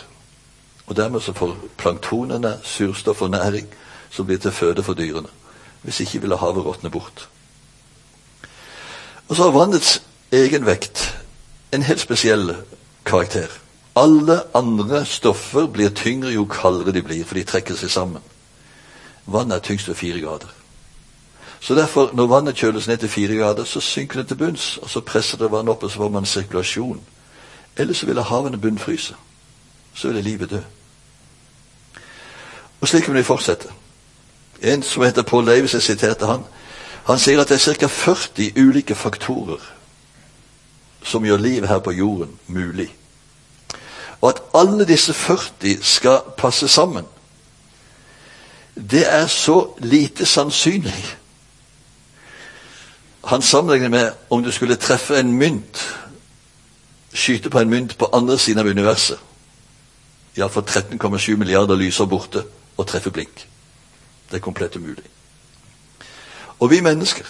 Og 0.87 0.95
dermed 0.95 1.21
så 1.21 1.33
får 1.33 1.55
planktonene 1.77 2.59
surstoff 2.63 3.21
og 3.21 3.29
næring 3.33 3.67
som 4.09 4.25
blir 4.25 4.37
til 4.37 4.51
føde 4.51 4.83
for 4.83 4.93
dyrene. 4.93 5.29
Hvis 5.81 5.99
ikke 5.99 6.21
ville 6.21 6.37
havet 6.37 6.65
råtne 6.65 6.89
bort. 6.89 7.27
Og 9.27 9.35
så 9.35 9.43
har 9.43 9.51
vannets 9.51 10.01
egenvekt 10.31 11.17
en 11.71 11.83
helt 11.83 11.99
spesiell 11.99 12.55
karakter. 13.05 13.47
Alle 13.95 14.41
andre 14.55 15.05
stoffer 15.05 15.67
blir 15.67 15.89
tyngre 15.89 16.31
jo 16.31 16.45
kaldere 16.45 16.93
de 16.93 17.01
blir, 17.01 17.25
for 17.25 17.35
de 17.35 17.43
trekker 17.43 17.75
seg 17.75 17.91
sammen. 17.91 18.21
Vannet 19.27 19.55
er 19.55 19.59
tyngst 19.59 19.87
ved 19.87 19.95
fire 19.95 20.21
grader. 20.21 20.47
Så 21.59 21.75
derfor, 21.75 22.09
når 22.13 22.27
vannet 22.27 22.55
kjøles 22.55 22.87
ned 22.87 22.97
til 22.97 23.09
fire 23.09 23.35
grader, 23.35 23.63
så 23.63 23.79
synker 23.79 24.19
det 24.19 24.27
til 24.27 24.37
bunns, 24.37 24.77
og 24.77 24.89
så 24.89 25.01
presser 25.01 25.37
det 25.37 25.51
vannet 25.51 25.69
opp, 25.69 25.83
og 25.83 25.91
så 25.91 25.97
får 25.97 26.09
man 26.09 26.25
sirkulasjon. 26.25 27.01
Ellers 27.77 28.07
ville 28.07 28.23
havene 28.23 28.57
bunnfryse. 28.57 29.15
Så 29.93 30.07
ville 30.07 30.21
livet 30.21 30.49
dø. 30.49 30.59
Og 32.81 32.87
slik 32.87 33.03
kan 33.03 33.13
vi 33.13 33.23
fortsette. 33.23 33.69
En 34.61 34.83
som 34.83 35.03
heter 35.03 35.21
Paul 35.21 35.47
Davis, 35.47 35.73
jeg 35.73 35.81
siterte 35.81 36.25
han, 36.25 36.43
han 37.07 37.19
sier 37.19 37.41
at 37.41 37.49
det 37.49 37.55
er 37.67 37.73
ca. 37.73 37.87
40 37.87 38.51
ulike 38.57 38.95
faktorer 38.95 39.63
som 41.03 41.25
gjør 41.25 41.37
livet 41.37 41.69
her 41.69 41.79
på 41.79 41.91
jorden 41.91 42.33
mulig. 42.47 42.89
Og 44.21 44.29
at 44.29 44.41
alle 44.53 44.85
disse 44.87 45.13
40 45.13 45.77
skal 45.81 46.19
passe 46.37 46.67
sammen, 46.67 47.05
det 48.77 49.13
er 49.13 49.27
så 49.27 49.73
lite 49.79 50.25
sannsynlig. 50.25 51.17
Han 53.25 53.41
sammenligner 53.41 53.89
med 53.89 54.11
om 54.29 54.43
du 54.43 54.51
skulle 54.51 54.75
treffe 54.75 55.19
en 55.19 55.33
mynt, 55.33 55.99
skyte 57.13 57.49
på 57.49 57.59
en 57.59 57.69
mynt 57.69 57.97
på 57.97 58.09
andre 58.13 58.37
siden 58.37 58.59
av 58.59 58.65
universet. 58.65 59.19
Iallfall 60.37 60.63
13,7 60.63 61.35
milliarder 61.35 61.75
lyser 61.75 62.05
borte 62.05 62.43
og 62.77 62.87
treffer 62.87 63.11
blink. 63.11 63.47
Det 64.29 64.37
er 64.37 64.43
komplett 64.43 64.75
umulig. 64.75 65.03
Og 66.59 66.69
vi 66.71 66.81
mennesker, 66.81 67.25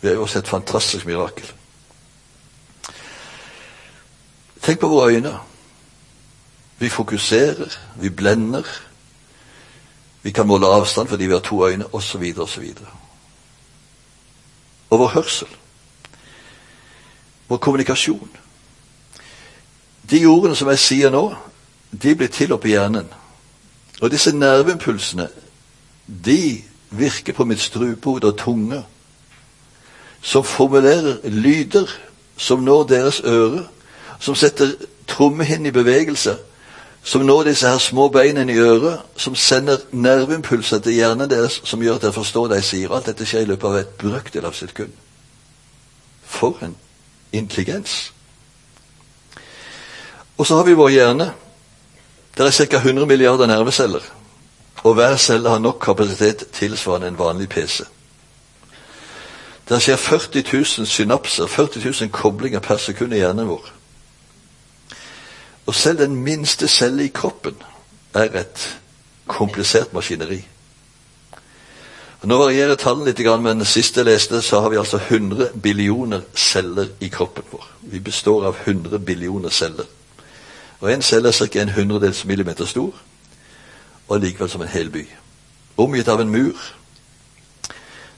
vi 0.00 0.08
har 0.08 0.14
jo 0.14 0.22
også 0.22 0.38
et 0.38 0.48
fantastisk 0.48 1.06
mirakel. 1.06 1.52
Tenk 4.62 4.80
på 4.80 4.88
våre 4.88 5.14
øyne. 5.14 5.38
Vi 6.78 6.88
fokuserer, 6.88 7.78
vi 7.96 8.08
blender. 8.08 8.62
Vi 10.24 10.32
kan 10.32 10.46
måle 10.48 10.66
avstand 10.66 11.08
fordi 11.08 11.26
vi 11.26 11.32
har 11.32 11.40
to 11.44 11.66
øyne, 11.68 11.86
osv., 11.92 12.34
osv. 12.38 12.64
Og 14.90 14.98
vår 14.98 15.08
hørsel. 15.08 15.48
Vår 17.48 17.56
kommunikasjon. 17.56 18.30
De 20.10 20.26
ordene 20.26 20.56
som 20.56 20.68
jeg 20.68 20.78
sier 20.78 21.12
nå, 21.12 21.34
de 21.92 22.14
blir 22.16 22.32
til 22.32 22.52
oppi 22.56 22.72
hjernen. 22.72 23.08
Og 24.00 24.10
disse 24.10 24.32
nerveimpulsene, 24.32 25.28
de 26.06 26.62
virker 26.90 27.32
på 27.32 27.44
mitt 27.44 27.60
strupehode 27.60 28.32
og 28.32 28.38
tunge, 28.38 28.80
som 30.22 30.44
formulerer 30.44 31.20
lyder 31.28 31.90
som 32.36 32.64
når 32.64 32.82
deres 32.88 33.20
øre, 33.20 33.66
som 34.20 34.34
setter 34.34 34.72
trommehinnen 35.06 35.66
i 35.66 35.70
bevegelse, 35.70 36.38
som 37.04 37.20
når 37.20 37.42
disse 37.44 37.68
her 37.68 37.78
små 37.78 38.08
beina 38.08 38.40
i 38.40 38.58
øret, 38.58 39.00
som 39.16 39.34
sender 39.34 39.76
nerveimpulser 39.92 40.78
til 40.78 40.92
hjernen 40.92 41.30
deres, 41.30 41.60
som 41.64 41.82
gjør 41.82 41.98
at 41.98 42.02
dere 42.02 42.16
forstår 42.16 42.48
det 42.48 42.62
jeg 42.62 42.64
sier. 42.64 42.94
Alt 42.96 43.10
dette 43.10 43.26
skjer 43.28 43.44
i 43.44 43.50
løpet 43.50 43.68
av 43.68 43.76
et 43.76 43.90
brøkdel 44.00 44.46
av 44.48 44.56
sekund. 44.56 44.92
For 46.24 46.56
en 46.64 46.76
intelligens! 47.32 48.12
Og 50.38 50.46
så 50.46 50.56
har 50.56 50.64
vi 50.64 50.74
vår 50.74 50.88
hjerne. 50.88 51.28
Det 52.38 52.46
er 52.46 52.66
ca. 52.66 52.76
100 52.76 53.06
milliarder 53.06 53.46
nerveceller. 53.46 54.02
Og 54.82 54.94
hver 54.94 55.16
celle 55.16 55.48
har 55.48 55.58
nok 55.58 55.78
kapasitet 55.84 56.44
tilsvarende 56.52 57.08
en 57.08 57.18
vanlig 57.18 57.48
PC. 57.48 57.84
Det 59.68 59.82
skjer 59.82 59.96
40 59.96 60.42
000 60.52 60.86
synapser, 60.86 61.46
40 61.46 61.92
000 62.00 62.10
koblinger 62.10 62.60
per 62.60 62.76
sekund 62.76 63.12
i 63.12 63.20
hjernen 63.20 63.48
vår. 63.48 63.70
Og 65.66 65.74
selv 65.74 65.98
den 65.98 66.16
minste 66.16 66.68
celle 66.68 67.04
i 67.04 67.12
kroppen 67.14 67.56
er 68.14 68.40
et 68.40 68.80
komplisert 69.26 69.92
maskineri. 69.92 70.44
Nå 72.24 72.36
varierer 72.40 72.78
tallene 72.80 73.10
litt, 73.10 73.20
men 73.42 73.64
sist 73.68 73.96
jeg 73.96 74.06
leste, 74.08 74.40
så 74.42 74.62
har 74.64 74.70
vi 74.72 74.78
altså 74.80 74.96
100 74.96 75.50
billioner 75.62 76.22
celler 76.34 76.88
i 77.00 77.10
kroppen 77.12 77.44
vår. 77.50 77.66
Vi 77.80 78.00
består 78.00 78.46
av 78.48 78.56
100 78.64 78.98
billioner 78.98 79.50
celler. 79.50 79.84
Og 80.80 80.92
En 80.92 81.02
celle 81.02 81.28
er 81.28 81.32
ca. 81.32 81.60
en 81.60 81.68
hundredels 81.68 82.24
millimeter 82.24 82.64
stor, 82.64 82.94
og 84.08 84.20
likevel 84.20 84.50
som 84.50 84.62
en 84.62 84.68
hel 84.68 84.90
by. 84.90 85.04
Omgitt 85.76 86.08
av 86.08 86.20
en 86.20 86.30
mur. 86.30 86.56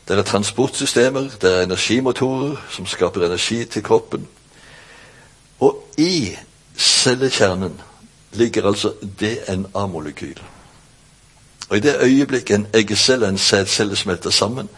Det 0.09 0.19
er 0.19 0.23
transportsystemer, 0.23 1.31
det 1.43 1.53
er 1.53 1.63
energimotorer 1.63 2.57
som 2.71 2.87
skaper 2.87 3.27
energi 3.27 3.65
til 3.65 3.83
kroppen. 3.83 4.29
Og 5.61 5.83
i 5.99 6.37
cellekjernen 6.87 7.81
ligger 8.33 8.67
altså 8.67 8.93
DNA-molekyl. 9.21 10.41
Og 11.69 11.77
I 11.77 11.81
det 11.81 11.97
øyeblikket 12.01 12.55
en 12.55 12.67
eggecelle 12.75 13.27
og 13.27 13.31
en 13.31 13.39
sædcelle 13.39 13.97
smelter 13.97 14.31
sammen, 14.31 14.69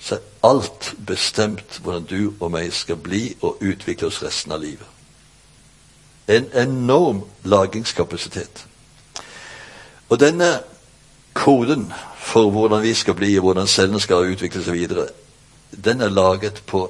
så 0.00 0.14
er 0.14 0.48
alt 0.48 0.94
bestemt 1.06 1.80
hvordan 1.82 2.04
du 2.04 2.32
og 2.40 2.50
meg 2.50 2.72
skal 2.72 2.96
bli 2.96 3.36
og 3.42 3.60
utvikle 3.60 4.06
oss 4.08 4.22
resten 4.22 4.52
av 4.52 4.62
livet. 4.62 4.86
En 6.28 6.46
enorm 6.54 7.24
lagringskapasitet. 7.44 8.66
Og 10.08 10.20
denne 10.20 10.60
koden 11.34 11.92
for 12.16 12.50
hvordan 12.50 12.82
vi 12.82 12.94
skal 12.94 13.14
bli, 13.14 13.36
og 13.36 13.42
hvordan 13.42 13.66
cellene 13.66 14.00
skal 14.00 14.32
utvikle 14.32 14.64
seg 14.64 14.72
videre, 14.72 15.06
den 15.84 16.00
er 16.00 16.08
laget 16.08 16.62
på 16.66 16.86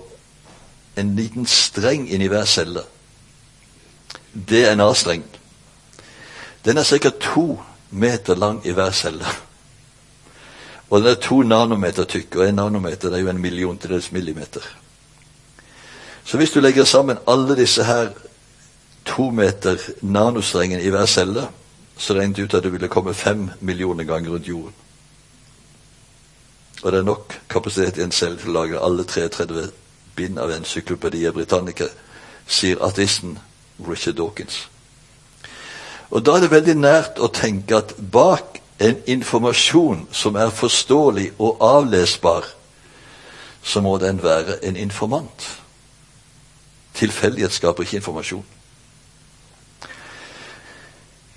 en 0.96 1.16
liten 1.16 1.46
streng 1.46 2.10
inni 2.12 2.28
hver 2.28 2.44
celle 2.44 2.84
DNA-streng. 4.34 5.24
Den 6.64 6.78
er 6.78 6.84
ca. 6.84 7.10
to 7.20 7.60
meter 7.90 8.34
lang 8.34 8.66
i 8.66 8.72
hver 8.72 8.90
celle. 8.90 9.26
Og 10.90 11.00
den 11.00 11.08
er 11.08 11.14
to 11.14 11.42
nanometer 11.42 12.04
tykk, 12.04 12.36
og 12.36 12.48
en 12.48 12.54
nanometer 12.54 13.12
er 13.12 13.18
jo 13.18 13.28
en 13.28 13.42
milliontedels 13.42 14.12
millimeter. 14.12 14.60
Så 16.24 16.36
hvis 16.36 16.50
du 16.50 16.60
legger 16.60 16.84
sammen 16.84 17.18
alle 17.28 17.56
disse 17.56 17.84
her 17.84 18.08
to 19.04 19.30
meter 19.30 19.76
nanostrengene 20.02 20.82
i 20.82 20.90
hver 20.90 21.06
celle, 21.06 21.48
så 21.96 22.14
regnet 22.14 22.38
ut 22.38 22.54
at 22.54 22.62
det 22.62 22.72
ville 22.72 22.88
komme 22.88 23.14
fem 23.14 23.50
millioner 23.60 24.04
ganger 24.04 24.30
rundt 24.30 24.48
jorden. 24.48 24.74
Og 26.82 26.92
det 26.92 26.98
er 26.98 27.04
nok 27.04 27.40
kapasitet 27.48 27.98
i 27.98 28.02
en 28.02 28.12
celle 28.12 28.38
til 28.38 28.50
å 28.50 28.52
lage 28.52 28.80
alle 28.80 29.04
33 29.04 29.66
bind 30.16 30.38
av 30.38 30.50
Encyclopedia 30.50 31.32
Britannica, 31.32 31.86
sier 32.46 32.80
ateisten 32.84 33.38
Richard 33.88 34.14
Dawkins. 34.14 34.68
Og 36.10 36.26
Da 36.26 36.30
er 36.30 36.40
det 36.40 36.50
veldig 36.50 36.74
nært 36.74 37.18
å 37.18 37.30
tenke 37.32 37.76
at 37.76 37.94
bak 38.12 38.60
en 38.80 38.96
informasjon 39.06 40.08
som 40.12 40.36
er 40.36 40.50
forståelig 40.50 41.30
og 41.38 41.56
avlesbar, 41.60 42.44
så 43.62 43.80
må 43.80 43.98
den 43.98 44.22
være 44.22 44.64
en 44.64 44.76
informant. 44.76 45.60
Tilfeldighet 46.94 47.52
skaper 47.52 47.82
ikke 47.82 47.96
informasjon. 47.96 48.44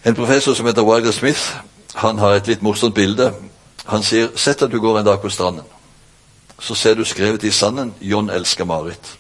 En 0.04 0.16
professor 0.16 0.54
som 0.54 0.66
heter 0.66 0.82
Wilder 0.82 1.12
Smith, 1.12 1.56
han 1.96 2.18
har 2.18 2.36
et 2.36 2.48
litt 2.48 2.62
morsomt 2.62 2.96
bilde. 2.96 3.34
Han 3.86 4.04
sier 4.04 4.32
sett 4.36 4.62
at 4.62 4.72
du 4.72 4.80
går 4.80 5.00
en 5.00 5.06
dag 5.06 5.22
på 5.22 5.30
stranden. 5.30 5.66
Så 6.60 6.76
ser 6.76 6.96
du 6.96 7.04
skrevet 7.04 7.44
i 7.44 7.52
sanden 7.52 7.94
'John 8.02 8.30
elsker 8.30 8.66
Marit'. 8.66 9.18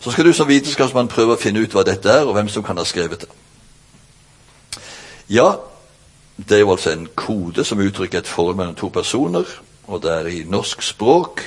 Så 0.00 0.10
skal 0.10 0.24
du 0.24 0.32
som 0.32 0.48
vitenskapsmann 0.48 1.08
prøve 1.08 1.34
å 1.34 1.40
finne 1.40 1.60
ut 1.60 1.72
hva 1.74 1.82
dette 1.86 2.10
er, 2.10 2.26
og 2.26 2.36
hvem 2.36 2.48
som 2.48 2.62
kan 2.62 2.78
ha 2.78 2.84
skrevet 2.86 3.26
det. 3.26 3.32
Ja, 5.28 5.56
Det 6.38 6.54
er 6.54 6.60
jo 6.60 6.70
altså 6.70 6.90
en 6.90 7.08
kode 7.14 7.64
som 7.64 7.80
uttrykker 7.82 8.18
et 8.18 8.26
forhold 8.26 8.56
mellom 8.56 8.74
to 8.74 8.88
personer, 8.88 9.44
og 9.86 10.02
det 10.02 10.12
er 10.12 10.26
i 10.26 10.44
norsk 10.46 10.82
språk. 10.82 11.42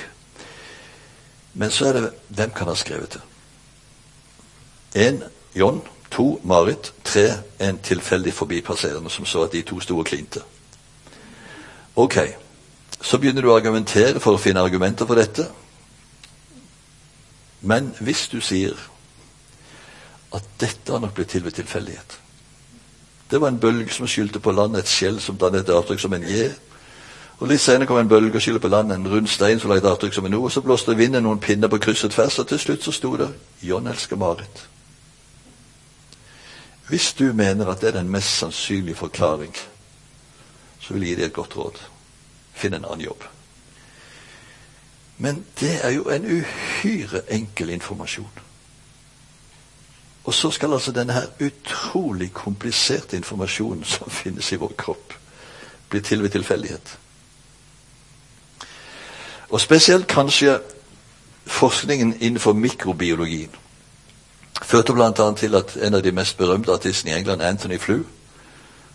Men 1.54 1.72
så 1.72 1.86
er 1.86 1.94
det 1.94 2.10
hvem 2.28 2.52
kan 2.52 2.68
ha 2.68 2.76
skrevet 2.76 3.14
det? 3.14 3.22
En 5.08 5.24
John, 5.56 5.82
to 6.12 6.42
Marit, 6.44 6.94
tre 7.04 7.30
en 7.60 7.80
tilfeldig 7.80 8.34
forbipasserende 8.34 9.10
som 9.10 9.26
så 9.26 9.44
at 9.44 9.52
de 9.52 9.62
to 9.62 9.80
sto 9.80 10.00
og 10.00 10.06
klinte. 10.06 10.42
Ok, 11.96 12.18
så 13.02 13.18
begynner 13.18 13.42
du 13.42 13.52
å 13.52 13.56
argumentere 13.56 14.20
for 14.20 14.36
å 14.36 14.42
finne 14.42 14.60
argumenter 14.60 15.08
for 15.08 15.16
dette. 15.16 15.48
Men 17.62 17.94
hvis 18.00 18.28
du 18.28 18.40
sier 18.42 18.78
at 20.34 20.44
dette 20.60 20.92
har 20.92 21.02
nok 21.04 21.14
blitt 21.14 21.30
til 21.36 21.44
ved 21.44 21.52
tilfeldighet 21.52 22.18
Det 23.32 23.42
var 23.42 23.48
en 23.48 23.60
bølge 23.60 23.94
som 23.94 24.08
skyldte 24.08 24.40
på 24.40 24.52
landet 24.52 24.84
et 24.84 24.92
skjell 24.92 25.20
som 25.22 25.38
dannet 25.38 25.62
et 25.62 25.74
avtrykk 25.76 26.00
som 26.00 26.14
en 26.14 26.28
J. 26.28 26.50
Og 27.40 27.48
Litt 27.48 27.62
senere 27.62 27.88
kom 27.88 27.98
en 27.98 28.10
bølge 28.10 28.36
og 28.36 28.44
skyldte 28.44 28.62
på 28.62 28.70
landet 28.70 28.98
en 28.98 29.08
rund 29.08 29.28
stein 29.28 29.60
som 29.60 29.72
la 29.72 29.80
et 29.80 29.88
avtrykk 29.88 30.14
som 30.14 30.26
en 30.26 30.36
O. 30.38 30.44
Og 30.44 30.52
så 30.52 30.62
blåste 30.62 30.98
vinden 30.98 31.24
noen 31.24 31.40
pinner 31.40 31.72
på 31.72 31.80
krysset 31.82 32.12
tvers, 32.12 32.38
og 32.40 32.48
til 32.48 32.60
slutt 32.60 32.84
så 32.84 32.92
sto 32.92 33.16
det 33.18 33.30
'John 33.62 33.88
elsker 33.88 34.16
Marit'. 34.16 34.68
Hvis 36.88 37.14
du 37.14 37.34
mener 37.34 37.68
at 37.68 37.82
det 37.82 37.88
er 37.88 38.00
den 38.00 38.10
mest 38.10 38.38
sannsynlige 38.38 38.96
forklaring, 38.96 39.56
så 40.80 40.94
vil 40.94 41.02
jeg 41.02 41.10
gi 41.10 41.16
deg 41.16 41.26
et 41.26 41.34
godt 41.34 41.58
råd. 41.58 41.78
Finn 42.54 42.74
en 42.74 42.86
annen 42.86 43.02
jobb. 43.02 43.24
Men 45.22 45.46
det 45.60 45.86
er 45.86 45.90
jo 45.90 46.10
en 46.10 46.26
uhyre 46.26 47.22
enkel 47.30 47.70
informasjon. 47.70 48.40
Og 50.24 50.34
så 50.34 50.52
skal 50.52 50.74
altså 50.74 50.92
denne 50.92 51.14
her 51.14 51.28
utrolig 51.40 52.34
kompliserte 52.34 53.18
informasjonen 53.18 53.84
som 53.84 54.10
finnes 54.22 54.52
i 54.52 54.58
vår 54.58 54.74
kropp, 54.78 55.14
bli 55.90 56.02
til 56.02 56.24
ved 56.24 56.30
tilfeldighet. 56.30 56.98
Og 59.50 59.62
spesielt 59.62 60.08
kanskje 60.08 60.60
forskningen 61.46 62.18
innenfor 62.22 62.54
mikrobiologien 62.54 63.56
førte 64.62 64.94
bl.a. 64.94 65.34
til 65.38 65.56
at 65.56 65.78
en 65.78 65.94
av 65.94 66.04
de 66.04 66.12
mest 66.12 66.38
berømte 66.38 66.72
artistene 66.72 67.12
i 67.12 67.20
England, 67.20 67.42
Anthony 67.42 67.78
Flew, 67.80 68.04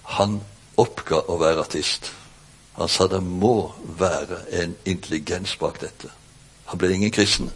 han 0.03 0.41
oppga 0.77 1.23
å 1.29 1.39
være 1.39 1.61
artist. 1.61 2.13
Han 2.77 2.89
sa 2.89 3.07
det 3.09 3.23
må 3.23 3.75
være 3.99 4.63
en 4.63 4.77
intelligens 4.85 5.57
bak 5.57 5.81
dette. 5.81 6.09
Han 6.65 6.79
ble 6.79 6.93
ingen 6.95 7.11
kristen, 7.11 7.51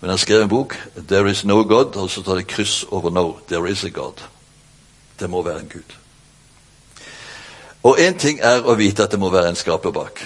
men 0.00 0.10
han 0.10 0.18
skrev 0.18 0.42
en 0.42 0.48
bok, 0.48 0.88
'There 0.96 1.30
is 1.30 1.44
no 1.44 1.62
God', 1.62 1.96
og 1.96 2.10
så 2.10 2.22
tar 2.22 2.34
det 2.34 2.46
kryss 2.46 2.84
over 2.90 3.10
'no'. 3.10 3.38
There 3.48 3.70
is 3.70 3.84
a 3.84 3.88
God. 3.88 4.22
Det 5.20 5.30
må 5.30 5.42
være 5.42 5.60
en 5.60 5.68
Gud. 5.72 5.96
Og 7.82 7.98
én 7.98 8.18
ting 8.18 8.38
er 8.42 8.62
å 8.62 8.74
vite 8.74 9.02
at 9.02 9.10
det 9.10 9.20
må 9.20 9.30
være 9.30 9.48
en 9.48 9.56
skaper 9.56 9.90
bak. 9.90 10.20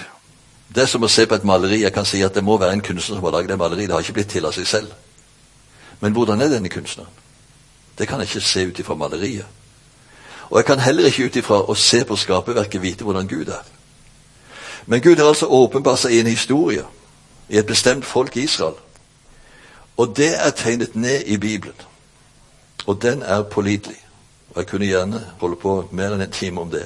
Det 0.75 0.83
er 0.83 0.85
som 0.85 1.03
å 1.03 1.07
se 1.07 1.25
på 1.25 1.35
et 1.35 1.43
maleri. 1.43 1.81
Jeg 1.81 1.93
kan 1.93 2.05
si 2.05 2.21
at 2.21 2.35
det 2.35 2.43
må 2.43 2.57
være 2.57 2.73
en 2.73 2.81
kunstner 2.81 3.15
som 3.15 3.23
har 3.23 3.31
laget 3.31 3.49
det 3.49 3.57
maleriet. 3.57 3.87
Det 3.87 3.93
har 3.95 3.99
ikke 3.99 4.13
blitt 4.13 4.29
til 4.29 4.45
av 4.45 4.51
seg 4.51 4.67
selv. 4.67 4.91
Men 5.99 6.11
hvordan 6.11 6.41
er 6.41 6.47
denne 6.47 6.69
kunstneren? 6.69 7.11
Det 7.97 8.07
kan 8.07 8.19
jeg 8.19 8.27
ikke 8.27 8.47
se 8.47 8.67
ut 8.67 8.79
ifra 8.79 8.95
maleriet. 8.95 9.45
Og 10.49 10.57
jeg 10.57 10.65
kan 10.65 10.79
heller 10.79 11.05
ikke 11.05 11.25
ut 11.25 11.35
ifra 11.35 11.61
å 11.63 11.75
se 11.75 12.03
på 12.05 12.15
skaperverket 12.15 12.81
vite 12.81 13.03
hvordan 13.03 13.27
Gud 13.27 13.47
er. 13.47 13.63
Men 14.85 15.01
Gud 15.01 15.15
har 15.15 15.27
altså 15.27 15.45
åpenbart 15.45 15.99
seg 15.99 16.11
i 16.11 16.19
en 16.19 16.27
historie, 16.27 16.83
i 17.49 17.57
et 17.57 17.65
bestemt 17.65 18.05
folk 18.05 18.37
i 18.37 18.43
Israel. 18.43 18.75
Og 19.97 20.17
det 20.17 20.45
er 20.45 20.49
tegnet 20.49 20.95
ned 20.95 21.23
i 21.25 21.37
Bibelen. 21.37 21.75
Og 22.85 23.01
den 23.01 23.21
er 23.21 23.43
pålitelig. 23.43 23.97
Og 24.49 24.57
jeg 24.57 24.67
kunne 24.67 24.85
gjerne 24.85 25.25
holde 25.39 25.55
på 25.55 25.87
mer 25.91 26.13
enn 26.13 26.21
en 26.21 26.31
time 26.31 26.61
om 26.61 26.71
det. 26.71 26.85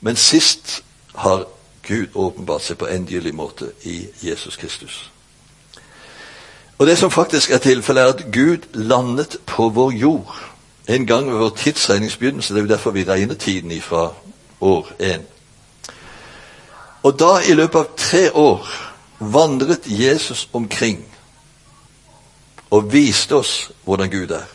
Men 0.00 0.16
sist 0.16 0.82
har 1.14 1.46
Gud 1.88 2.06
åpenbart 2.14 2.64
seg 2.64 2.78
på 2.78 2.88
endelig 2.88 3.34
måte 3.34 3.70
i 3.84 4.06
Jesus 4.22 4.56
Kristus. 4.56 5.10
Og 6.78 6.86
det 6.86 6.98
som 6.98 7.10
faktisk 7.10 7.50
er 7.50 7.58
tilfellet, 7.58 8.02
er 8.02 8.08
at 8.14 8.24
Gud 8.32 8.66
landet 8.74 9.36
på 9.46 9.68
vår 9.68 9.92
jord 9.92 10.34
en 10.88 11.06
gang 11.06 11.30
ved 11.30 11.38
vår 11.38 11.54
tidsregningsbegynnelse. 11.56 12.54
Det 12.54 12.60
er 12.60 12.64
jo 12.64 12.72
derfor 12.72 12.90
vi 12.90 13.04
regner 13.04 13.34
tiden 13.34 13.80
fra 13.80 14.14
år 14.60 14.88
én. 15.00 15.33
Og 17.04 17.18
da, 17.20 17.38
i 17.44 17.52
løpet 17.52 17.78
av 17.78 17.96
tre 18.00 18.32
år, 18.32 18.68
vandret 19.20 19.84
Jesus 19.86 20.48
omkring 20.52 21.04
og 22.70 22.92
viste 22.92 23.36
oss 23.36 23.70
hvordan 23.84 24.10
Gud 24.10 24.30
er. 24.30 24.48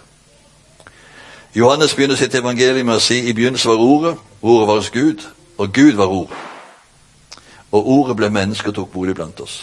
Johannes 1.55 1.93
begynner 1.95 2.17
sitt 2.17 2.35
evangelium 2.35 2.89
med 2.89 2.99
å 2.99 3.03
si 3.03 3.19
i 3.21 3.33
begynnelsen 3.33 3.71
var 3.71 3.83
Ordet, 3.85 4.15
Ordet 4.41 4.67
var 4.67 4.81
hos 4.81 4.89
Gud, 4.89 5.23
og 5.57 5.73
Gud 5.73 5.93
var 5.93 6.11
Ord. 6.13 6.33
Og 7.71 7.87
Ordet 7.87 8.17
ble 8.17 8.29
menneske 8.29 8.69
og 8.69 8.75
tok 8.75 8.91
bolig 8.91 9.15
blant 9.15 9.39
oss. 9.41 9.61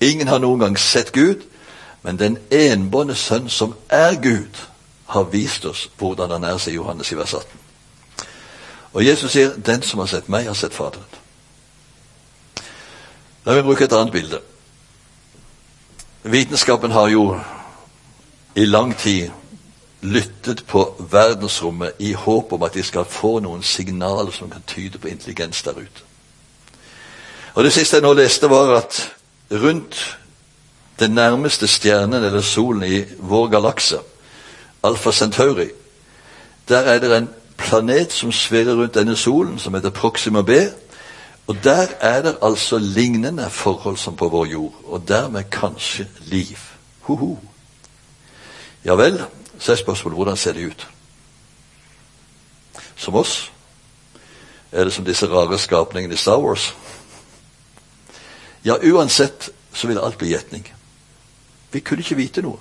Ingen 0.00 0.28
har 0.28 0.42
noen 0.42 0.60
gang 0.60 0.78
sett 0.78 1.12
Gud, 1.12 1.46
men 2.02 2.18
den 2.18 2.38
enbårne 2.50 3.14
Sønn, 3.14 3.48
som 3.48 3.74
er 3.88 4.14
Gud, 4.22 4.62
har 5.06 5.30
vist 5.32 5.64
oss 5.64 5.88
hvordan 5.98 6.30
han 6.30 6.44
er, 6.44 6.58
sier 6.58 6.74
Johannes 6.74 7.12
i 7.12 7.18
vers 7.18 7.34
18. 7.34 7.60
Og 8.92 9.06
Jesus 9.06 9.32
sier, 9.32 9.50
'Den 9.56 9.82
som 9.82 9.98
har 9.98 10.06
sett 10.06 10.28
meg, 10.28 10.46
har 10.46 10.54
sett 10.54 10.74
Faderen'. 10.74 11.23
La 13.44 13.52
meg 13.52 13.64
bruke 13.66 13.84
et 13.84 13.92
annet 13.92 14.12
bilde. 14.12 14.38
Vitenskapen 16.24 16.90
har 16.90 17.10
jo 17.12 17.24
i 18.56 18.64
lang 18.64 18.94
tid 18.96 19.28
lyttet 20.00 20.62
på 20.66 20.84
verdensrommet 21.10 21.92
i 21.98 22.12
håp 22.12 22.52
om 22.52 22.62
at 22.62 22.74
de 22.74 22.82
skal 22.82 23.04
få 23.04 23.38
noen 23.44 23.62
signaler 23.62 24.32
som 24.32 24.48
kan 24.50 24.64
tyde 24.66 24.98
på 24.98 25.08
intelligens 25.08 25.62
der 25.62 25.76
ute. 25.76 26.04
Og 27.54 27.64
Det 27.64 27.72
siste 27.72 27.96
jeg 27.96 28.02
nå 28.02 28.12
leste, 28.12 28.50
var 28.50 28.76
at 28.76 29.12
rundt 29.52 30.18
den 30.98 31.10
nærmeste 31.10 31.66
stjernen 31.68 32.24
eller 32.24 32.40
solen 32.40 32.82
i 32.82 33.04
vår 33.18 33.48
galakse, 33.48 33.98
Alfa 34.82 35.12
Centauri, 35.12 35.68
der 36.68 36.78
er 36.78 36.98
det 36.98 37.16
en 37.16 37.28
planet 37.56 38.12
som 38.12 38.32
svirrer 38.32 38.74
rundt 38.74 38.94
denne 38.94 39.16
solen, 39.16 39.58
som 39.58 39.74
heter 39.74 39.90
Proxima 39.90 40.42
B. 40.42 40.50
Og 41.46 41.56
der 41.64 41.86
er 42.00 42.22
det 42.22 42.38
altså 42.42 42.78
lignende 42.78 43.50
forhold 43.50 43.96
som 43.96 44.16
på 44.16 44.28
vår 44.28 44.46
jord, 44.46 44.74
og 44.84 45.08
dermed 45.08 45.44
kanskje 45.50 46.08
liv. 46.20 46.58
Ho-ho. 47.00 47.38
Ja 48.84 48.94
vel, 48.94 49.22
så 49.58 49.72
er 49.72 49.76
spørsmålet 49.76 50.16
hvordan 50.16 50.36
ser 50.36 50.52
det 50.52 50.66
ut? 50.66 50.88
Som 52.96 53.14
oss? 53.14 53.52
Er 54.72 54.84
det 54.84 54.92
som 54.92 55.04
disse 55.04 55.26
rare 55.26 55.58
skapningene 55.58 56.14
i 56.14 56.16
Star 56.16 56.38
Wars? 56.38 56.74
Ja, 58.64 58.74
uansett 58.82 59.50
så 59.72 59.86
vil 59.86 59.98
alt 59.98 60.18
bli 60.18 60.28
gjetning. 60.28 60.72
Vi 61.72 61.80
kunne 61.80 62.00
ikke 62.00 62.16
vite 62.16 62.42
noe. 62.42 62.58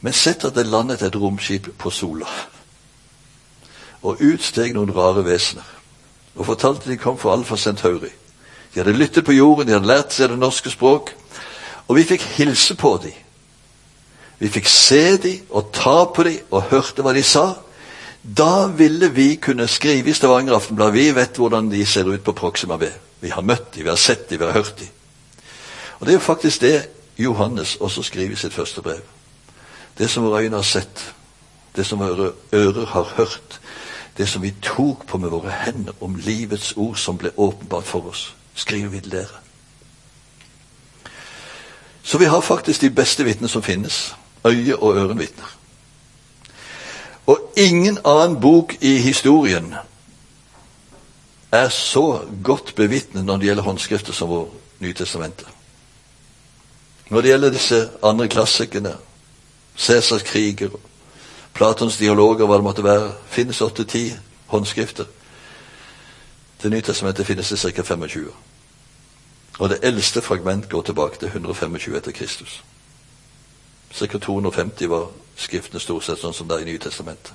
Men 0.00 0.12
sett 0.12 0.44
at 0.44 0.54
det 0.54 0.66
landet 0.66 1.02
et 1.02 1.16
romskip 1.16 1.68
på 1.78 1.90
Sola, 1.90 2.26
og 4.02 4.20
utsteg 4.22 4.74
noen 4.74 4.94
rare 4.94 5.24
vesener, 5.26 5.77
og 6.38 6.46
fortalte 6.46 6.90
de 6.90 6.96
kom 6.96 7.18
fra 7.18 7.34
Alfa 7.34 7.56
Centauri. 7.56 8.10
De 8.74 8.80
hadde 8.80 8.96
lyttet 8.96 9.24
på 9.24 9.34
jorden, 9.34 9.66
de 9.66 9.74
hadde 9.74 9.90
lært 9.90 10.14
seg 10.14 10.30
det 10.30 10.38
norske 10.38 10.70
språk, 10.70 11.10
og 11.88 11.96
vi 11.96 12.04
fikk 12.06 12.22
hilse 12.36 12.76
på 12.78 12.92
dem. 13.02 13.16
Vi 14.38 14.50
fikk 14.54 14.68
se 14.70 15.16
dem 15.18 15.48
og 15.50 15.72
ta 15.74 16.04
på 16.14 16.22
dem 16.28 16.52
og 16.54 16.68
hørte 16.70 17.02
hva 17.02 17.14
de 17.16 17.24
sa. 17.26 17.56
Da 18.22 18.68
ville 18.70 19.08
vi 19.10 19.32
kunne 19.42 19.66
skrive 19.68 20.12
i 20.12 20.14
Stavanger 20.14 20.54
Aftenblad 20.54 20.92
vi 20.94 21.08
vet 21.16 21.40
hvordan 21.40 21.70
de 21.72 21.82
ser 21.86 22.06
ut 22.06 22.22
på 22.22 22.36
Proxima 22.36 22.76
B. 22.78 22.86
Vi 23.20 23.32
har 23.34 23.42
møtt 23.42 23.72
dem, 23.74 23.82
vi 23.82 23.90
har 23.90 23.98
sett 23.98 24.28
dem, 24.30 24.38
vi 24.38 24.46
har 24.46 24.52
hørt 24.52 24.78
dem. 24.78 24.88
Og 25.98 26.06
Det 26.06 26.12
er 26.12 26.20
jo 26.20 26.22
faktisk 26.22 26.60
det 26.60 26.88
Johannes 27.18 27.76
også 27.80 28.02
skriver 28.02 28.32
i 28.32 28.38
sitt 28.38 28.54
første 28.54 28.82
brev. 28.82 29.00
Det 29.98 30.10
som 30.10 30.24
våre 30.24 30.44
øyne 30.44 30.56
har 30.56 30.62
sett, 30.62 31.14
det 31.76 31.86
som 31.86 31.98
våre 31.98 32.32
ører 32.52 32.86
har 32.86 33.14
hørt, 33.16 33.60
det 34.18 34.28
som 34.28 34.42
vi 34.42 34.54
tok 34.62 35.06
på 35.06 35.18
med 35.18 35.30
våre 35.30 35.50
hender 35.50 35.92
om 36.00 36.16
livets 36.16 36.72
ord 36.76 36.96
som 36.98 37.18
ble 37.18 37.30
åpenbart 37.36 37.86
for 37.86 38.10
oss, 38.10 38.34
skriver 38.54 38.88
vi 38.88 39.00
til 39.00 39.12
dere. 39.12 39.42
Så 42.02 42.18
vi 42.18 42.24
har 42.24 42.40
faktisk 42.40 42.80
de 42.80 42.90
beste 42.90 43.24
vitnene 43.24 43.48
som 43.48 43.62
finnes. 43.62 44.14
Øye- 44.46 44.76
og 44.76 44.96
ørenvitner. 44.96 45.56
Og 47.26 47.52
ingen 47.56 47.98
annen 48.04 48.40
bok 48.40 48.76
i 48.80 48.96
historien 48.98 49.74
er 51.52 51.68
så 51.68 52.24
godt 52.44 52.74
bevitnet 52.74 53.24
når 53.24 53.36
det 53.36 53.46
gjelder 53.46 53.62
håndskrifter 53.62 54.12
som 54.12 54.28
vår 54.28 54.48
Nytestamentet. 54.78 55.46
Når 57.10 57.20
det 57.20 57.30
gjelder 57.30 57.50
disse 57.50 57.90
andre 58.02 58.28
klassikerne, 58.28 58.92
Cæsars 59.76 60.22
kriger, 60.22 60.68
Platons 61.58 61.96
dialoger, 61.98 62.46
hva 62.46 62.54
det 62.60 62.64
måtte 62.64 62.84
være, 62.86 63.08
finnes 63.26 63.58
åtte-ti 63.60 64.12
håndskrifter. 64.46 65.08
Det 66.62 66.70
nye 66.70 66.84
testamentet 66.86 67.26
finnes 67.26 67.48
det 67.50 67.58
ca. 67.58 67.82
25. 67.82 68.28
Og 69.58 69.70
det 69.72 69.78
eldste 69.82 70.22
fragment 70.22 70.68
går 70.68 70.82
tilbake 70.82 71.18
til 71.18 71.28
125 71.28 71.96
etter 71.98 72.14
Kristus. 72.14 72.62
Ca. 73.90 74.18
250 74.18 74.86
var 74.90 75.10
skriftene 75.36 75.82
stort 75.82 76.06
sett 76.06 76.22
sånn 76.22 76.34
som 76.34 76.46
det 76.46 76.60
er 76.60 76.66
i 76.66 76.70
Nye 76.70 76.78
testamentet. 76.78 77.34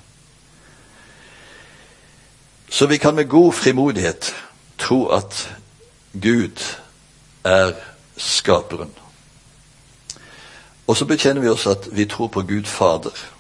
Så 2.72 2.88
vi 2.88 2.98
kan 2.98 3.16
med 3.16 3.28
god 3.28 3.54
frimodighet 3.54 4.32
tro 4.80 5.08
at 5.12 5.50
Gud 6.14 6.64
er 7.44 7.76
skaperen. 8.18 8.92
Og 10.88 10.98
så 10.98 11.06
bekjenner 11.06 11.42
vi 11.42 11.52
oss 11.52 11.68
at 11.68 11.92
vi 11.92 12.06
tror 12.06 12.32
på 12.32 12.48
Gud 12.48 12.66
Fader. 12.72 13.33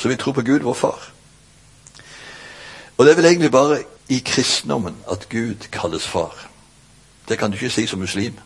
Så 0.00 0.08
vi 0.08 0.16
tror 0.16 0.32
på 0.32 0.42
Gud, 0.42 0.60
vår 0.60 0.74
far. 0.74 1.10
Og 2.96 3.04
det 3.04 3.12
er 3.12 3.16
vel 3.16 3.24
egentlig 3.24 3.50
bare 3.50 3.82
i 4.08 4.18
kristendommen 4.18 4.96
at 5.10 5.28
Gud 5.28 5.68
kalles 5.72 6.06
far. 6.08 6.48
Det 7.28 7.38
kan 7.38 7.50
du 7.50 7.54
ikke 7.54 7.70
si 7.70 7.86
som 7.86 7.98
muslim, 7.98 8.38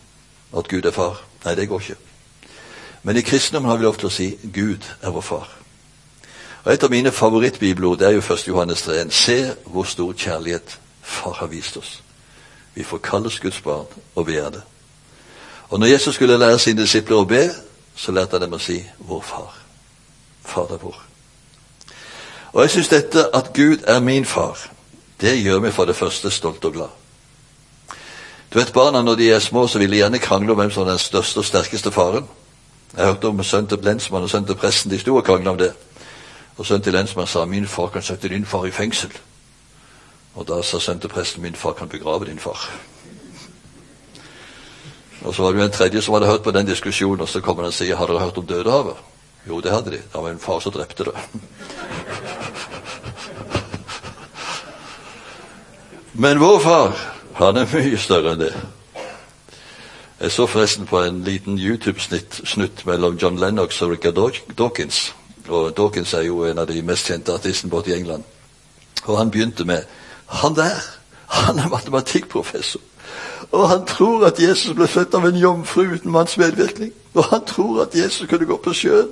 at 0.57 0.67
Gud 0.67 0.85
er 0.85 0.91
far. 0.91 1.21
Nei, 1.45 1.55
det 1.55 1.67
går 1.67 1.79
ikke. 1.79 1.95
Men 3.03 3.17
i 3.17 3.21
kristendommen 3.21 3.69
har 3.69 3.77
vi 3.77 3.83
lov 3.83 3.95
til 3.95 4.11
å 4.11 4.11
si 4.11 4.27
Gud 4.53 4.83
er 5.01 5.15
vår 5.15 5.21
far. 5.21 5.47
Og 6.65 6.73
Et 6.73 6.83
av 6.83 6.91
mine 6.91 7.11
favorittbibelord 7.11 8.01
er 8.01 8.11
jo 8.17 8.19
1. 8.19 8.47
Johannes 8.47 8.81
3. 8.81 9.09
Se 9.11 9.55
hvor 9.65 9.83
stor 9.83 10.13
kjærlighet 10.13 10.79
Far 11.01 11.33
har 11.33 11.47
vist 11.47 11.77
oss. 11.77 12.03
Vi 12.73 12.83
får 12.83 12.97
kalles 12.97 13.39
Guds 13.39 13.61
barn, 13.61 13.85
og 14.15 14.27
vi 14.27 14.35
er 14.35 14.49
det. 14.49 14.61
Og 15.69 15.79
når 15.79 15.87
Jesus 15.87 16.15
skulle 16.15 16.37
lære 16.37 16.59
sine 16.59 16.81
disipler 16.81 17.17
å 17.17 17.25
be, 17.25 17.49
så 17.95 18.11
lærte 18.11 18.31
han 18.31 18.41
dem 18.41 18.53
å 18.53 18.59
si 18.59 18.83
'Vår 18.99 19.21
Far'. 19.21 19.59
Fader 20.43 20.77
vår. 20.77 21.14
Og 22.55 22.61
jeg 22.63 22.71
syns 22.71 22.87
dette 22.87 23.25
at 23.35 23.51
Gud 23.53 23.83
er 23.83 23.99
min 23.99 24.25
far, 24.25 24.55
det 25.21 25.33
gjør 25.43 25.59
meg 25.59 25.73
for 25.75 25.85
det 25.85 25.95
første 25.95 26.31
stolt 26.31 26.63
og 26.65 26.73
glad. 26.73 26.93
Du 28.53 28.59
vet, 28.59 28.71
Barna 28.73 29.01
når 29.03 29.15
de 29.19 29.29
er 29.31 29.39
små, 29.43 29.67
så 29.67 29.79
vil 29.79 29.91
de 29.91 29.99
gjerne 29.99 30.19
krangle 30.23 30.53
om 30.53 30.59
hvem 30.59 30.71
som 30.71 30.85
er 30.85 30.93
den 30.93 31.01
største 31.03 31.41
og 31.43 31.45
sterkeste 31.45 31.91
faren. 31.91 32.27
Jeg 32.95 33.05
hørte 33.05 33.27
om 33.27 33.43
sønnen 33.43 33.67
til 33.67 33.83
lensmann 33.83 34.23
og 34.23 34.29
sønnen 34.31 34.47
til 34.47 34.55
presten. 34.55 34.91
De 34.91 34.99
sto 34.99 35.15
og 35.15 35.25
krangla 35.27 35.51
om 35.51 35.57
det. 35.59 35.73
Og 36.57 36.65
sønnen 36.65 36.83
til 36.83 36.93
lensmann 36.93 37.27
sa 37.27 37.45
'Min 37.45 37.67
far 37.67 37.87
kan 37.87 38.01
sette 38.01 38.29
din 38.29 38.45
far 38.45 38.65
i 38.65 38.71
fengsel'. 38.71 39.19
Og 40.35 40.47
da 40.47 40.61
sa 40.61 40.79
sønnen 40.79 41.01
til 41.01 41.09
presten 41.09 41.41
'Min 41.41 41.55
far 41.55 41.73
kan 41.73 41.89
begrave 41.89 42.25
din 42.25 42.39
far'. 42.39 42.71
Og 45.21 45.35
så 45.35 45.43
var 45.43 45.51
det 45.51 45.59
jo 45.59 45.65
en 45.65 45.71
tredje 45.71 46.01
som 46.01 46.13
hadde 46.13 46.27
hørt 46.27 46.43
på 46.43 46.51
den 46.51 46.65
diskusjonen, 46.65 47.21
og 47.21 47.29
så 47.29 47.41
kommer 47.41 47.63
han 47.63 47.67
og 47.67 47.73
sier 47.73 47.95
'Har 47.95 48.07
dere 48.07 48.19
hørt 48.19 48.37
om 48.37 48.47
Dødehavet?' 48.47 48.97
Jo, 49.47 49.59
det 49.59 49.71
hadde 49.71 49.91
de. 49.91 49.97
Det 49.97 50.21
var 50.21 50.29
en 50.29 50.39
far 50.39 50.59
som 50.59 50.71
drepte 50.71 51.03
det. 51.03 51.13
Men 56.17 56.39
vår 56.39 56.59
far, 56.59 56.97
han 57.33 57.57
er 57.57 57.67
mye 57.67 57.97
større 57.99 58.31
enn 58.31 58.39
det. 58.39 58.53
Jeg 60.21 60.31
så 60.31 60.45
forresten 60.47 60.87
på 60.87 61.01
en 61.03 61.17
liten 61.27 61.57
YouTube-snutt 61.59 62.85
mellom 62.87 63.17
John 63.19 63.35
Lennox 63.39 63.81
og 63.83 63.91
Richard 63.91 64.15
Dawkins. 64.57 65.09
Og 65.49 65.73
Dawkins 65.77 66.13
er 66.13 66.23
jo 66.29 66.45
en 66.47 66.61
av 66.63 66.69
de 66.71 66.79
mest 66.87 67.11
kjente 67.11 67.35
artistene 67.35 67.73
borte 67.73 67.91
i 67.91 67.97
England. 67.97 68.23
Og 69.03 69.17
han 69.17 69.31
begynte 69.31 69.65
med 69.65 69.83
Han 70.27 70.55
der, 70.55 70.79
han 71.27 71.59
er 71.59 71.67
matematikkprofessor. 71.69 72.81
Og 73.51 73.69
han 73.69 73.85
tror 73.85 74.25
at 74.25 74.39
Jesus 74.39 74.73
ble 74.75 74.87
født 74.87 75.13
av 75.13 75.27
en 75.27 75.35
jomfru 75.35 75.83
uten 75.83 76.11
manns 76.11 76.37
medvirkning. 76.37 76.93
Og 77.13 77.23
han 77.23 77.45
tror 77.45 77.81
at 77.81 77.95
Jesus 77.95 78.29
kunne 78.29 78.45
gå 78.45 78.57
på 78.63 78.73
sjøen. 78.73 79.11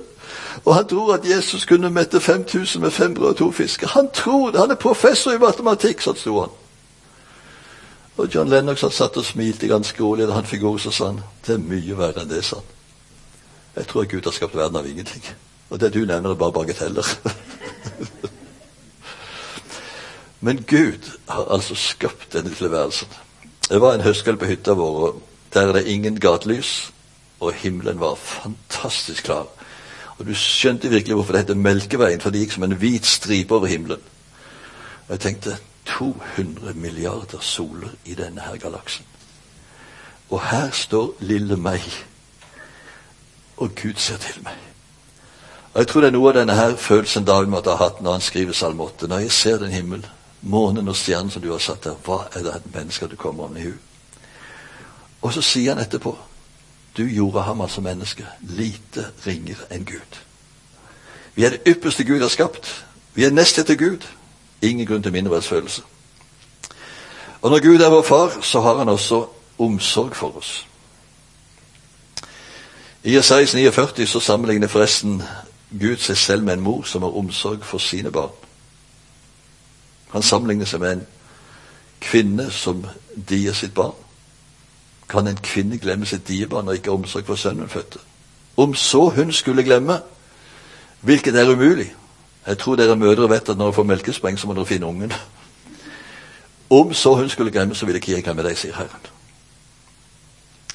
Og 0.64 0.74
han 0.74 0.88
tror 0.88 1.14
at 1.14 1.28
Jesus 1.28 1.64
kunne 1.64 1.90
mette 1.90 2.20
5000 2.20 2.82
med 2.82 2.90
fem 2.90 3.14
brød 3.14 3.28
og 3.28 3.36
to 3.36 3.50
fisker. 3.50 3.88
Han 3.88 4.08
tror 4.14 4.50
det! 4.50 4.60
Han 4.60 4.70
er 4.70 4.80
professor 4.80 5.32
i 5.32 5.38
matematikk, 5.38 6.00
sånn 6.00 6.16
sto 6.16 6.40
han. 6.40 6.60
Og 8.16 8.34
John 8.34 8.48
Lennox 8.48 8.80
han 8.80 8.90
satt 8.94 9.16
og 9.18 9.24
smilte 9.26 9.68
ganske 9.68 10.02
rolig 10.02 10.28
da 10.28 10.36
han 10.36 10.46
fikk 10.46 10.62
ordet, 10.68 10.84
så 10.86 10.92
sa 10.94 11.06
han 11.10 11.22
det 11.46 11.56
er 11.56 11.66
mye 11.66 11.96
verre 11.98 12.22
enn 12.22 12.30
det, 12.30 12.44
sa 12.46 12.60
han. 12.60 12.70
Jeg 13.74 13.86
tror 13.90 14.06
Gud 14.06 14.24
har 14.24 14.36
skapt 14.36 14.54
verden 14.54 14.78
av 14.78 14.86
ingenting. 14.86 15.24
Og 15.70 15.80
det 15.80 15.94
du 15.94 16.04
nevner, 16.04 16.30
er 16.30 16.38
bare 16.38 16.54
bagateller. 16.54 17.08
Men 20.46 20.64
Gud 20.68 21.10
har 21.28 21.50
altså 21.50 21.74
skapt 21.74 22.32
denne 22.32 22.54
tilværelsen. 22.54 23.08
Det 23.68 23.80
var 23.80 23.94
en 23.94 24.04
høstkveld 24.04 24.38
på 24.38 24.46
hytta 24.46 24.72
vår, 24.78 25.16
der 25.54 25.68
er 25.68 25.72
det 25.72 25.86
ingen 25.86 26.20
gatelys, 26.20 26.92
og 27.40 27.52
himmelen 27.52 28.00
var 28.00 28.14
fantastisk 28.14 29.24
klar. 29.24 29.46
Og 30.18 30.26
du 30.26 30.34
skjønte 30.34 30.88
virkelig 30.88 31.14
hvorfor 31.14 31.32
det 31.32 31.40
heter 31.40 31.58
Melkeveien, 31.58 32.20
for 32.20 32.30
det 32.30 32.44
gikk 32.44 32.52
som 32.54 32.66
en 32.66 32.76
hvit 32.78 33.06
stripe 33.06 33.54
over 33.54 33.66
himmelen. 33.66 34.02
Og 35.06 35.16
jeg 35.16 35.20
tenkte 35.20 35.56
200 35.98 36.74
milliarder 36.74 37.40
soler 37.40 37.88
i 38.04 38.14
denne 38.14 38.40
her 38.40 38.56
galaksen. 38.56 39.04
Og 40.30 40.42
her 40.50 40.70
står 40.70 41.14
lille 41.20 41.56
meg, 41.56 41.82
og 43.56 43.70
Gud 43.82 43.94
ser 43.96 44.16
til 44.16 44.42
meg. 44.42 44.58
Og 45.74 45.80
Jeg 45.80 45.88
tror 45.88 46.00
det 46.00 46.08
er 46.08 46.16
noe 46.16 46.28
av 46.30 46.36
denne 46.38 46.54
her 46.54 46.76
følelsen 46.76 47.24
David 47.24 47.48
måtte 47.50 47.70
ha 47.70 47.84
hatt 47.84 48.02
når 48.02 48.12
han 48.12 48.20
skriver 48.20 48.52
Salme 48.52 48.82
8. 48.82 49.08
Når 49.08 49.18
jeg 49.18 49.32
ser 49.32 49.58
den 49.58 49.72
himmel, 49.72 50.06
månen 50.42 50.88
og 50.88 50.96
stjernen 50.96 51.30
som 51.30 51.42
du 51.42 51.50
har 51.52 51.58
satt 51.58 51.84
der, 51.84 51.98
hva 52.04 52.24
er 52.34 52.42
det 52.42 52.54
et 52.54 52.74
menneske 52.74 53.08
du 53.10 53.16
kommer 53.16 53.44
om 53.44 53.56
i 53.56 53.66
hu? 53.66 53.72
Og 55.22 55.32
så 55.32 55.42
sier 55.42 55.74
han 55.74 55.82
etterpå 55.82 56.16
du 56.96 57.08
gjorde 57.10 57.42
ham 57.42 57.60
altså 57.60 57.80
menneske 57.80 58.26
lite 58.40 59.08
ringere 59.26 59.66
enn 59.70 59.84
Gud. 59.84 60.18
Vi 61.34 61.44
er 61.44 61.50
det 61.50 61.60
ypperste 61.66 62.04
Gud 62.04 62.20
har 62.20 62.28
skapt. 62.28 62.84
Vi 63.14 63.24
er 63.24 63.34
nest 63.34 63.58
etter 63.58 63.74
Gud. 63.74 64.06
Ingen 64.62 64.86
grunn 64.86 65.02
til 65.02 65.12
mindreverdsfølelse. 65.12 65.82
Og 67.42 67.50
når 67.50 67.62
Gud 67.62 67.80
er 67.80 67.90
vår 67.90 68.02
far, 68.02 68.40
så 68.40 68.60
har 68.60 68.78
han 68.78 68.88
også 68.88 69.26
omsorg 69.58 70.16
for 70.16 70.36
oss. 70.36 70.66
I 73.04 73.18
Isaias 73.18 73.54
49 73.54 74.06
så 74.06 74.20
sammenligner 74.20 74.68
forresten 74.68 75.22
Gud 75.80 75.96
seg 75.96 76.16
selv 76.16 76.42
med 76.42 76.54
en 76.54 76.60
mor 76.60 76.82
som 76.82 77.02
har 77.02 77.16
omsorg 77.16 77.64
for 77.64 77.78
sine 77.78 78.10
barn. 78.10 78.32
Han 80.12 80.22
sammenligner 80.22 80.64
seg 80.64 80.80
med 80.80 80.92
en 80.92 81.06
kvinne 82.00 82.50
som 82.50 82.86
dier 83.28 83.52
sitt 83.52 83.74
barn. 83.74 83.96
Kan 85.08 85.28
en 85.28 85.36
kvinne 85.42 85.78
glemme 85.78 86.06
sitt 86.06 86.28
diebarn 86.28 86.68
og 86.68 86.78
ikke 86.78 86.90
ha 86.90 86.96
omsorg 86.96 87.26
for 87.26 87.36
sønnen 87.36 87.66
hun 87.66 87.68
fødte? 87.68 87.98
Om 88.56 88.74
så 88.74 89.08
hun 89.08 89.32
skulle 89.32 89.64
glemme, 89.64 89.98
hvilket 91.00 91.36
er 91.36 91.50
umulig, 91.50 91.90
jeg 92.46 92.58
tror 92.58 92.76
dere 92.76 92.96
mødre 92.96 93.28
vet 93.30 93.48
at 93.48 93.56
når 93.56 93.64
dere 93.64 93.72
får 93.72 93.82
melkespreng, 93.82 94.38
så 94.38 94.46
må 94.46 94.54
dere 94.54 94.66
finne 94.66 94.86
ungen. 94.86 95.12
Om 96.70 96.94
så 96.94 97.14
hun 97.14 97.28
skulle 97.28 97.50
glemme, 97.50 97.74
så 97.74 97.86
vil 97.86 97.94
ikke 97.96 98.12
jeg 98.12 98.24
glemme 98.24 98.42
deg, 98.42 98.58
sier 98.58 98.74
Herren. 98.76 99.10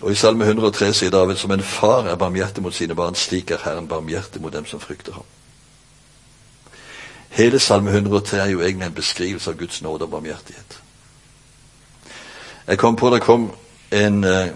Og 0.01 0.12
I 0.12 0.15
Salme 0.15 0.45
103 0.45 0.93
sier 0.93 1.12
David 1.12 1.36
som 1.36 1.51
en 1.51 1.63
far 1.63 2.08
er 2.08 2.15
barmhjertig 2.15 2.63
mot 2.63 2.73
sine 2.73 2.95
barn, 2.95 3.15
slik 3.15 3.51
er 3.51 3.60
Herren 3.63 3.88
barmhjertig 3.88 4.41
mot 4.41 4.53
dem 4.53 4.65
som 4.65 4.79
frykter 4.79 5.13
ham. 5.13 5.27
Hele 7.29 7.60
Salme 7.60 7.91
103 7.91 8.38
er 8.38 8.49
jo 8.49 8.62
egentlig 8.62 8.88
en 8.88 8.93
beskrivelse 8.93 9.51
av 9.51 9.58
Guds 9.58 9.82
nåde 9.82 10.03
og 10.03 10.12
barmhjertighet. 10.12 10.79
Jeg 12.67 12.77
kom 12.77 12.95
på 12.95 13.10
det 13.10 13.21
kom 13.21 13.51
en 13.91 14.23
eh, 14.23 14.49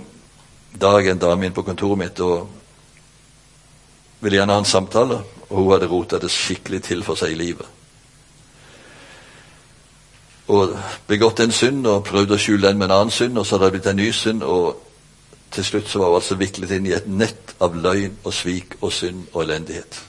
dag 0.82 1.08
en 1.08 1.20
dame 1.20 1.46
inn 1.46 1.54
på 1.54 1.66
kontoret 1.66 1.98
mitt 1.98 2.20
og 2.20 2.50
ville 4.22 4.38
gjerne 4.38 4.54
ha 4.54 4.64
en 4.64 4.70
samtale 4.70 5.20
og 5.54 5.62
hun 5.62 5.72
hadde 5.72 5.88
rota 5.88 6.18
det 6.18 6.32
skikkelig 6.34 6.82
til 6.84 7.04
for 7.06 7.20
seg 7.20 7.36
i 7.36 7.38
livet. 7.38 7.68
Og 10.48 10.74
begått 11.08 11.40
en 11.40 11.54
synd 11.54 11.86
og 11.88 12.02
prøvd 12.08 12.34
å 12.34 12.40
skjule 12.42 12.68
den 12.68 12.82
med 12.82 12.90
en 12.90 12.96
annen 12.98 13.14
synd, 13.14 13.38
og 13.38 13.46
så 13.46 13.56
hadde 13.56 13.70
det 13.70 13.76
blitt 13.78 13.92
en 13.92 14.02
ny 14.02 14.10
synd. 14.12 14.44
og 14.44 14.82
til 15.54 15.66
slutt 15.66 15.90
så 15.90 16.00
var 16.00 16.08
hun 16.08 16.16
altså 16.16 16.36
viklet 16.36 16.72
inn 16.72 16.86
i 16.90 16.96
et 16.98 17.06
nett 17.08 17.52
av 17.62 17.76
løgn 17.78 18.16
og 18.24 18.34
svik 18.34 18.74
og 18.82 18.90
synd 18.94 19.28
og 19.34 19.44
elendighet. 19.44 20.00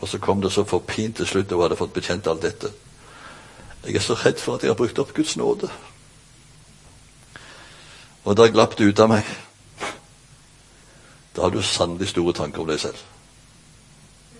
Og 0.00 0.08
så 0.08 0.18
kom 0.18 0.42
det 0.42 0.52
så 0.52 0.66
forpint 0.68 1.16
til 1.16 1.26
slutt, 1.26 1.52
og 1.52 1.56
hun 1.56 1.64
hadde 1.64 1.78
fått 1.80 1.94
bekjent 1.96 2.28
alt 2.28 2.42
dette. 2.42 2.68
Jeg 3.86 3.96
er 3.96 4.04
så 4.04 4.14
redd 4.20 4.36
for 4.40 4.54
at 4.54 4.62
jeg 4.62 4.70
har 4.70 4.76
brukt 4.76 4.98
opp 4.98 5.14
Guds 5.16 5.36
nåde. 5.40 5.70
Og 8.24 8.36
da 8.36 8.50
glapp 8.52 8.76
det 8.76 8.84
ut 8.92 9.00
av 9.00 9.08
meg. 9.08 9.32
Da 11.36 11.42
har 11.42 11.50
du 11.50 11.62
sannelig 11.62 12.12
store 12.12 12.36
tanker 12.36 12.60
om 12.60 12.68
deg 12.68 12.80
selv. 12.84 13.00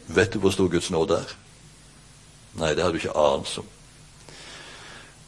Vet 0.06 0.34
du 0.34 0.38
hvor 0.38 0.50
stor 0.50 0.68
Guds 0.68 0.90
nåde 0.90 1.14
er? 1.14 1.36
Nei, 2.54 2.74
det 2.74 2.84
har 2.84 2.90
du 2.90 3.00
ikke 3.00 3.16
anelse 3.16 3.60
om. 3.60 3.66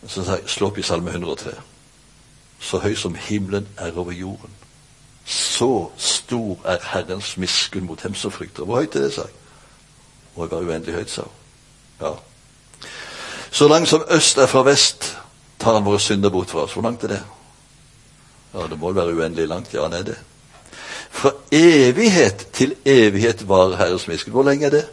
Så 0.06 0.24
sa 0.24 0.36
jeg, 0.36 0.48
slå 0.50 0.68
opp 0.70 0.78
i 0.78 0.84
Salme 0.86 1.10
103. 1.10 1.54
Så 2.60 2.78
høy 2.78 2.94
som 2.94 3.14
himmelen 3.14 3.66
er 3.76 3.98
over 3.98 4.12
jorden. 4.12 4.52
Så 5.26 5.90
stor 5.96 6.60
er 6.64 6.78
Herrens 6.92 7.36
miskunn 7.36 7.86
mot 7.86 8.02
dem 8.02 8.14
som 8.14 8.30
frykter. 8.30 8.64
Hvor 8.64 8.80
høyt 8.80 8.94
er 8.94 9.08
det, 9.08 9.12
sa 9.12 9.26
jeg. 9.26 9.34
Må 10.36 10.44
jeg 10.44 10.50
være 10.50 10.68
uendelig 10.68 10.94
høyt, 10.94 11.10
sa 11.10 11.22
hun. 11.22 11.32
Ja. 12.00 12.12
Så 13.50 13.68
langt 13.68 13.88
som 13.88 14.04
øst 14.10 14.38
er 14.38 14.46
fra 14.46 14.62
vest, 14.62 15.16
tar 15.58 15.74
han 15.74 15.84
våre 15.84 16.00
synder 16.00 16.30
bort 16.30 16.50
fra 16.50 16.66
oss. 16.66 16.72
Hvor 16.72 16.82
langt 16.82 17.04
er 17.04 17.08
det? 17.08 17.22
Ja, 18.54 18.66
det 18.70 18.78
må 18.78 18.92
være 18.92 19.16
uendelig 19.16 19.48
langt. 19.48 19.74
Ja, 19.74 19.82
han 19.82 19.92
er 19.92 20.02
det. 20.02 20.18
Fra 21.16 21.30
evighet 21.52 22.48
til 22.52 22.74
evighet 22.84 23.48
var 23.48 23.76
Herrens 23.76 24.08
miskunn. 24.08 24.32
Hvor 24.32 24.42
lenge 24.42 24.66
er 24.66 24.70
det? 24.70 24.88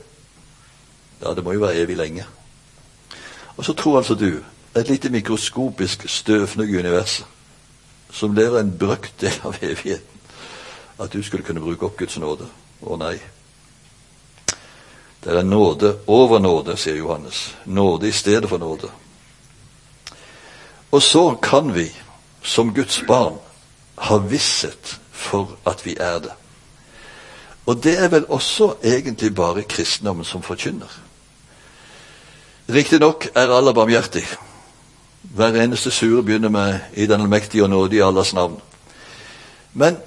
Ja, 1.22 1.34
det 1.34 1.44
må 1.44 1.52
jo 1.52 1.60
være 1.60 1.76
evig 1.76 1.98
lenge. 1.98 2.26
Og 3.58 3.66
så 3.66 3.74
tror 3.74 3.98
altså 3.98 4.16
du, 4.16 4.40
et 4.76 4.90
lite 4.90 5.10
mikroskopisk 5.10 6.10
støvfnugg 6.10 6.70
i 6.70 6.78
universet, 6.80 7.26
som 8.12 8.34
lever 8.34 8.60
en 8.60 8.72
brøkdel 8.80 9.42
av 9.44 9.56
evigheten, 9.62 10.24
at 11.00 11.14
du 11.14 11.24
skulle 11.24 11.44
kunne 11.44 11.60
bruke 11.60 11.86
opp 11.86 12.00
Guds 12.00 12.18
nåde. 12.18 12.48
Å 12.82 12.98
nei. 12.98 13.18
Det 15.24 15.36
er 15.36 15.44
nåde 15.44 15.98
over 16.08 16.40
nåde, 16.40 16.78
sier 16.80 17.04
Johannes. 17.04 17.50
Nåde 17.66 18.08
i 18.08 18.16
stedet 18.16 18.50
for 18.50 18.64
nåde. 18.64 18.88
Og 20.92 21.02
så 21.04 21.36
kan 21.36 21.76
vi, 21.76 21.90
som 22.42 22.74
Guds 22.74 23.04
barn, 23.08 23.42
ha 23.96 24.18
visshet 24.18 25.00
for 25.24 25.58
at 25.66 25.86
vi 25.86 25.96
er 26.00 26.20
det. 26.20 26.32
Og 27.66 27.84
det 27.84 27.96
er 28.00 28.08
vel 28.12 28.26
også 28.30 28.74
egentlig 28.84 29.36
bare 29.36 29.64
kristendommen 29.64 30.26
som 30.26 30.44
forkynner. 30.44 31.00
Riktignok 32.70 33.28
er 33.36 33.52
Allah 33.52 33.74
barmhjertig. 33.76 34.24
Hver 35.22 35.62
eneste 35.64 35.92
sure 35.92 36.24
begynner 36.24 36.50
med 36.50 36.80
'I 36.94 37.06
den 37.06 37.22
allmektige 37.22 37.64
og 37.64 37.70
nådige 37.70 38.06
Allahs 38.06 38.34
navn'. 38.34 38.62
Men 39.74 39.98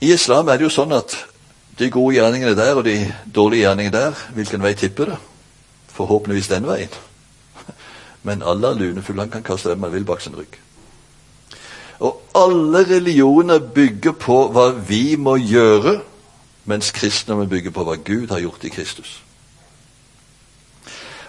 i 0.00 0.12
islam 0.12 0.48
er 0.48 0.56
det 0.56 0.62
jo 0.62 0.68
sånn 0.68 0.92
at 0.92 1.16
de 1.78 1.90
gode 1.90 2.14
gjerningene 2.14 2.56
der 2.56 2.74
og 2.74 2.84
de 2.84 3.14
dårlige 3.34 3.60
gjerningene 3.60 3.98
der, 3.98 4.12
hvilken 4.34 4.62
vei 4.62 4.74
tipper 4.74 5.04
det? 5.04 5.16
Forhåpentligvis 5.92 6.48
den 6.48 6.66
veien. 6.66 6.88
Men 8.22 8.42
Allah 8.42 8.76
lunefull, 8.76 9.18
han 9.18 9.30
kan 9.30 9.42
kaste 9.42 9.68
hvem 9.68 9.82
han 9.82 9.92
vil 9.92 10.04
bak 10.04 10.20
sin 10.20 10.36
rygg. 10.36 10.58
Og 12.00 12.22
alle 12.38 12.84
religioner 12.86 13.58
bygger 13.58 14.12
på 14.12 14.42
hva 14.54 14.70
vi 14.88 15.16
må 15.18 15.36
gjøre, 15.42 15.98
mens 16.68 16.92
kristendommen 16.94 17.48
bygger 17.50 17.74
på 17.74 17.84
hva 17.86 17.96
Gud 18.04 18.30
har 18.30 18.42
gjort 18.44 18.64
i 18.68 18.72
Kristus. 18.72 19.16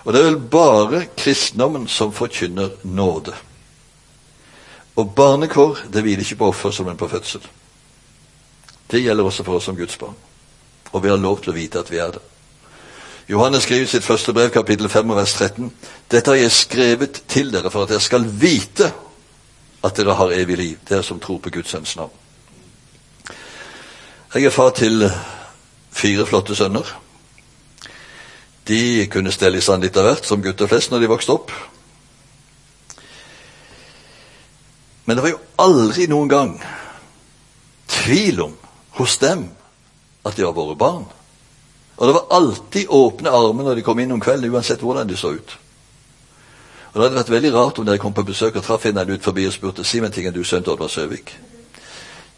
Og 0.04 0.14
det 0.14 0.22
er 0.22 0.30
vel 0.30 0.42
bare 0.52 1.04
kristendommen 1.18 1.88
som 1.88 2.14
forkynner 2.14 2.70
nåde. 2.84 3.34
Og 4.96 5.16
barnekår 5.16 5.86
det 5.94 6.04
hviler 6.04 6.26
ikke 6.26 6.42
på 6.42 6.52
offer 6.54 6.72
som 6.76 6.88
en 6.90 6.98
på 6.98 7.08
fødsel. 7.08 7.44
Det 8.92 9.04
gjelder 9.04 9.24
også 9.24 9.44
for 9.44 9.60
oss 9.60 9.70
som 9.70 9.78
Guds 9.78 9.98
barn. 9.98 10.16
Og 10.92 11.04
vi 11.04 11.10
har 11.10 11.18
lov 11.22 11.42
til 11.42 11.54
å 11.54 11.58
vite 11.58 11.80
at 11.80 11.92
vi 11.92 12.02
er 12.02 12.16
det. 12.16 12.24
Johannes 13.30 13.64
skriver 13.64 13.86
i 13.86 13.92
sitt 13.92 14.04
første 14.04 14.34
brev, 14.34 14.50
kapittel 14.50 14.90
5, 14.90 15.14
vers 15.14 15.34
13.: 15.34 15.72
Dette 16.12 16.32
har 16.32 16.40
jeg 16.40 16.52
skrevet 16.52 17.22
til 17.28 17.52
dere 17.54 17.70
for 17.70 17.86
at 17.86 17.94
dere 17.94 18.02
skal 18.02 18.26
vite 18.26 18.90
at 19.84 19.98
dere 19.98 20.16
har 20.16 20.34
evig 20.36 20.58
liv, 20.58 20.78
dere 20.90 21.04
som 21.04 21.20
tror 21.20 21.40
på 21.44 21.52
Guds 21.54 21.72
sønns 21.72 21.96
navn. 21.96 22.16
Jeg 24.34 24.46
er 24.46 24.54
far 24.54 24.70
til 24.78 25.08
fire 25.92 26.26
flotte 26.26 26.56
sønner. 26.56 26.86
De 28.68 29.08
kunne 29.10 29.32
stelle 29.34 29.58
i 29.58 29.64
stand 29.66 29.84
litt 29.84 29.98
av 29.98 30.06
hvert, 30.06 30.28
som 30.28 30.42
gutter 30.44 30.70
flest, 30.70 30.92
når 30.92 31.02
de 31.02 31.10
vokste 31.10 31.34
opp. 31.34 31.54
Men 35.06 35.18
det 35.18 35.24
var 35.26 35.32
jo 35.34 35.40
aldri 35.58 36.06
noen 36.12 36.30
gang 36.30 36.52
tvil 37.90 38.44
om 38.46 38.54
hos 39.00 39.18
dem 39.18 39.48
at 40.28 40.36
de 40.38 40.46
var 40.46 40.54
våre 40.54 40.76
barn. 40.78 41.08
Og 41.98 42.08
det 42.08 42.14
var 42.14 42.30
alltid 42.38 42.92
åpne 42.94 43.34
armer 43.34 43.66
når 43.66 43.80
de 43.80 43.88
kom 43.88 44.00
inn 44.00 44.14
om 44.14 44.22
kvelden, 44.22 44.54
uansett 44.54 44.84
hvordan 44.86 45.10
de 45.10 45.18
så 45.18 45.34
ut. 45.34 45.56
Og 46.90 46.96
Det 46.96 47.04
hadde 47.04 47.20
vært 47.20 47.30
veldig 47.30 47.54
rart 47.54 47.80
om 47.80 47.86
dere 47.86 48.02
kom 48.02 48.14
på 48.14 48.26
besøk 48.26 48.56
og 48.58 48.64
traff 48.66 48.86
en 48.86 48.98
ut 48.98 49.24
forbi 49.24 49.46
og 49.46 49.54
spurte 49.54 49.84
si 49.86 50.02
meg 50.02 50.14
ting, 50.14 50.26
er 50.28 50.34
du 50.34 50.44
sønnen 50.44 50.64
til 50.64 50.74
Oddvar 50.74 50.90
Søvik. 50.90 51.36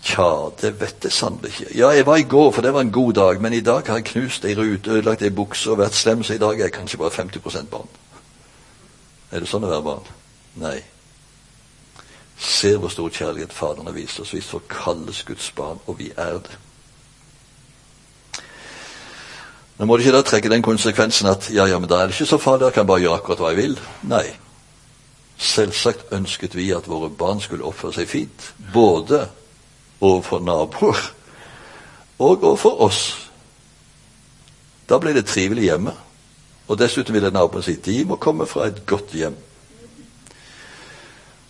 Tja, 0.03 0.49
det 0.61 0.73
vet 0.79 1.05
jeg 1.05 1.13
sannelig 1.13 1.51
ikke. 1.53 1.77
Ja, 1.77 1.91
jeg 1.93 2.05
var 2.05 2.17
i 2.17 2.25
går, 2.27 2.51
for 2.51 2.61
det 2.61 2.73
var 2.73 2.81
en 2.81 2.91
god 2.91 3.13
dag, 3.13 3.41
men 3.41 3.53
i 3.53 3.61
dag 3.61 3.87
har 3.87 3.99
jeg 4.01 4.09
knust 4.09 4.45
ei 4.45 4.55
rute, 4.57 4.89
ødelagt 4.89 5.21
ei 5.21 5.29
bukse 5.29 5.69
og 5.71 5.77
vært 5.77 5.95
slem, 5.95 6.23
så 6.23 6.33
i 6.33 6.41
dag 6.41 6.57
er 6.57 6.67
jeg 6.67 6.73
kanskje 6.73 6.97
bare 6.97 7.13
50% 7.13 7.69
barn. 7.69 7.87
Er 9.31 9.39
det 9.39 9.47
sånn 9.47 9.63
å 9.63 9.69
være 9.69 9.85
barn? 9.85 10.09
Nei. 10.59 10.79
Ser 12.41 12.81
hvor 12.81 12.89
stor 12.89 13.13
kjærlighet 13.13 13.53
Faderen 13.53 13.87
har 13.87 13.95
vist 13.95 14.19
oss. 14.19 14.33
Vi 14.33 14.41
får 14.41 14.65
kalles 14.67 15.23
Guds 15.23 15.51
barn, 15.55 15.79
og 15.85 15.99
vi 16.01 16.09
er 16.17 16.41
det. 16.41 16.59
Nå 19.77 19.85
må 19.85 19.95
du 19.95 20.03
ikke 20.03 20.17
da 20.17 20.25
trekke 20.25 20.49
den 20.49 20.65
konsekvensen 20.65 21.29
at 21.29 21.47
ja, 21.53 21.69
ja, 21.69 21.77
men 21.79 21.89
da 21.89 22.01
er 22.01 22.09
det 22.09 22.17
ikke 22.17 22.33
så 22.33 22.41
farlig, 22.41 22.67
jeg 22.67 22.81
kan 22.81 22.89
bare 22.89 23.05
gjøre 23.05 23.21
akkurat 23.21 23.45
hva 23.45 23.53
jeg 23.53 23.61
vil. 23.61 23.79
Nei. 24.09 24.25
Selvsagt 25.41 26.11
ønsket 26.13 26.55
vi 26.55 26.69
at 26.75 26.89
våre 26.89 27.09
barn 27.09 27.41
skulle 27.41 27.65
oppføre 27.65 27.95
seg 27.97 28.09
fint. 28.09 28.51
Både 28.73 29.25
overfor 30.01 30.39
naboer 30.45 31.01
og 32.21 32.43
overfor 32.43 32.81
oss. 32.85 33.01
Da 34.89 34.99
ble 35.01 35.15
det 35.17 35.25
trivelig 35.25 35.69
hjemme. 35.69 35.93
Og 36.67 36.77
dessuten 36.79 37.15
ville 37.15 37.31
naboen 37.33 37.65
si 37.65 37.75
de 37.81 38.03
må 38.05 38.19
komme 38.21 38.45
fra 38.47 38.67
et 38.69 38.83
godt 38.85 39.15
hjem. 39.17 39.37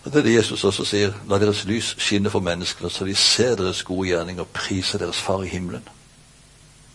Og 0.04 0.12
Det 0.12 0.18
er 0.18 0.22
det 0.22 0.34
Jesus 0.34 0.64
også 0.64 0.84
sier. 0.84 1.12
La 1.28 1.38
deres 1.38 1.64
lys 1.64 1.92
skinne 1.98 2.30
for 2.30 2.42
menneskene, 2.42 2.90
så 2.90 3.04
de 3.04 3.14
ser 3.14 3.54
deres 3.56 3.82
gode 3.86 4.08
gjerning 4.08 4.40
og 4.40 4.48
priser 4.54 4.98
deres 4.98 5.20
Far 5.20 5.44
i 5.44 5.48
himmelen. 5.52 5.84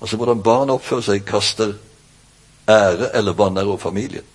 Altså 0.02 0.18
Hvordan 0.18 0.44
barn 0.44 0.70
oppfører 0.70 1.02
seg, 1.02 1.26
kaster 1.26 1.74
ære 2.68 3.16
eller 3.16 3.34
vanære 3.34 3.66
over 3.66 3.78
familien. 3.78 4.26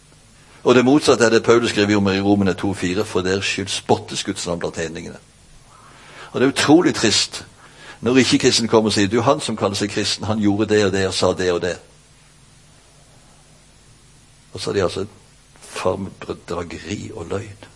Og 0.62 0.74
det 0.74 0.84
motsatte 0.84 1.24
er 1.24 1.30
det 1.30 1.42
Paulus 1.42 1.70
skriver 1.70 1.96
om 1.96 2.08
i 2.08 2.20
Romene 2.20 2.54
2,4. 2.54 3.02
For 3.02 3.20
deres 3.20 3.44
skyld 3.44 3.68
spottes 3.68 4.24
Guds 4.24 4.46
navn 4.46 4.58
blant 4.58 4.76
hedningene. 4.76 5.18
Og 6.32 6.40
det 6.40 6.46
er 6.46 6.52
utrolig 6.52 6.94
trist 6.94 7.44
når 8.02 8.16
ikke 8.16 8.38
kristen 8.38 8.68
kommer 8.68 8.90
og 8.90 8.94
sier 8.96 9.06
du, 9.06 9.20
han 9.22 9.40
som 9.40 9.56
kaller 9.56 9.78
seg 9.78 9.92
kristen, 9.94 10.26
han 10.26 10.40
gjorde 10.42 10.66
det 10.72 10.80
og 10.88 10.92
det 10.92 11.04
og 11.06 11.14
sa 11.14 11.28
det 11.38 11.52
og 11.52 11.60
det. 11.62 11.76
Og 14.52 14.60
så 14.60 14.70
er 14.70 14.74
de 14.74 14.82
altså 14.82 15.04
far 15.60 15.96
med 15.96 16.10
bedrageri 16.26 17.12
og 17.14 17.28
løgn. 17.30 17.68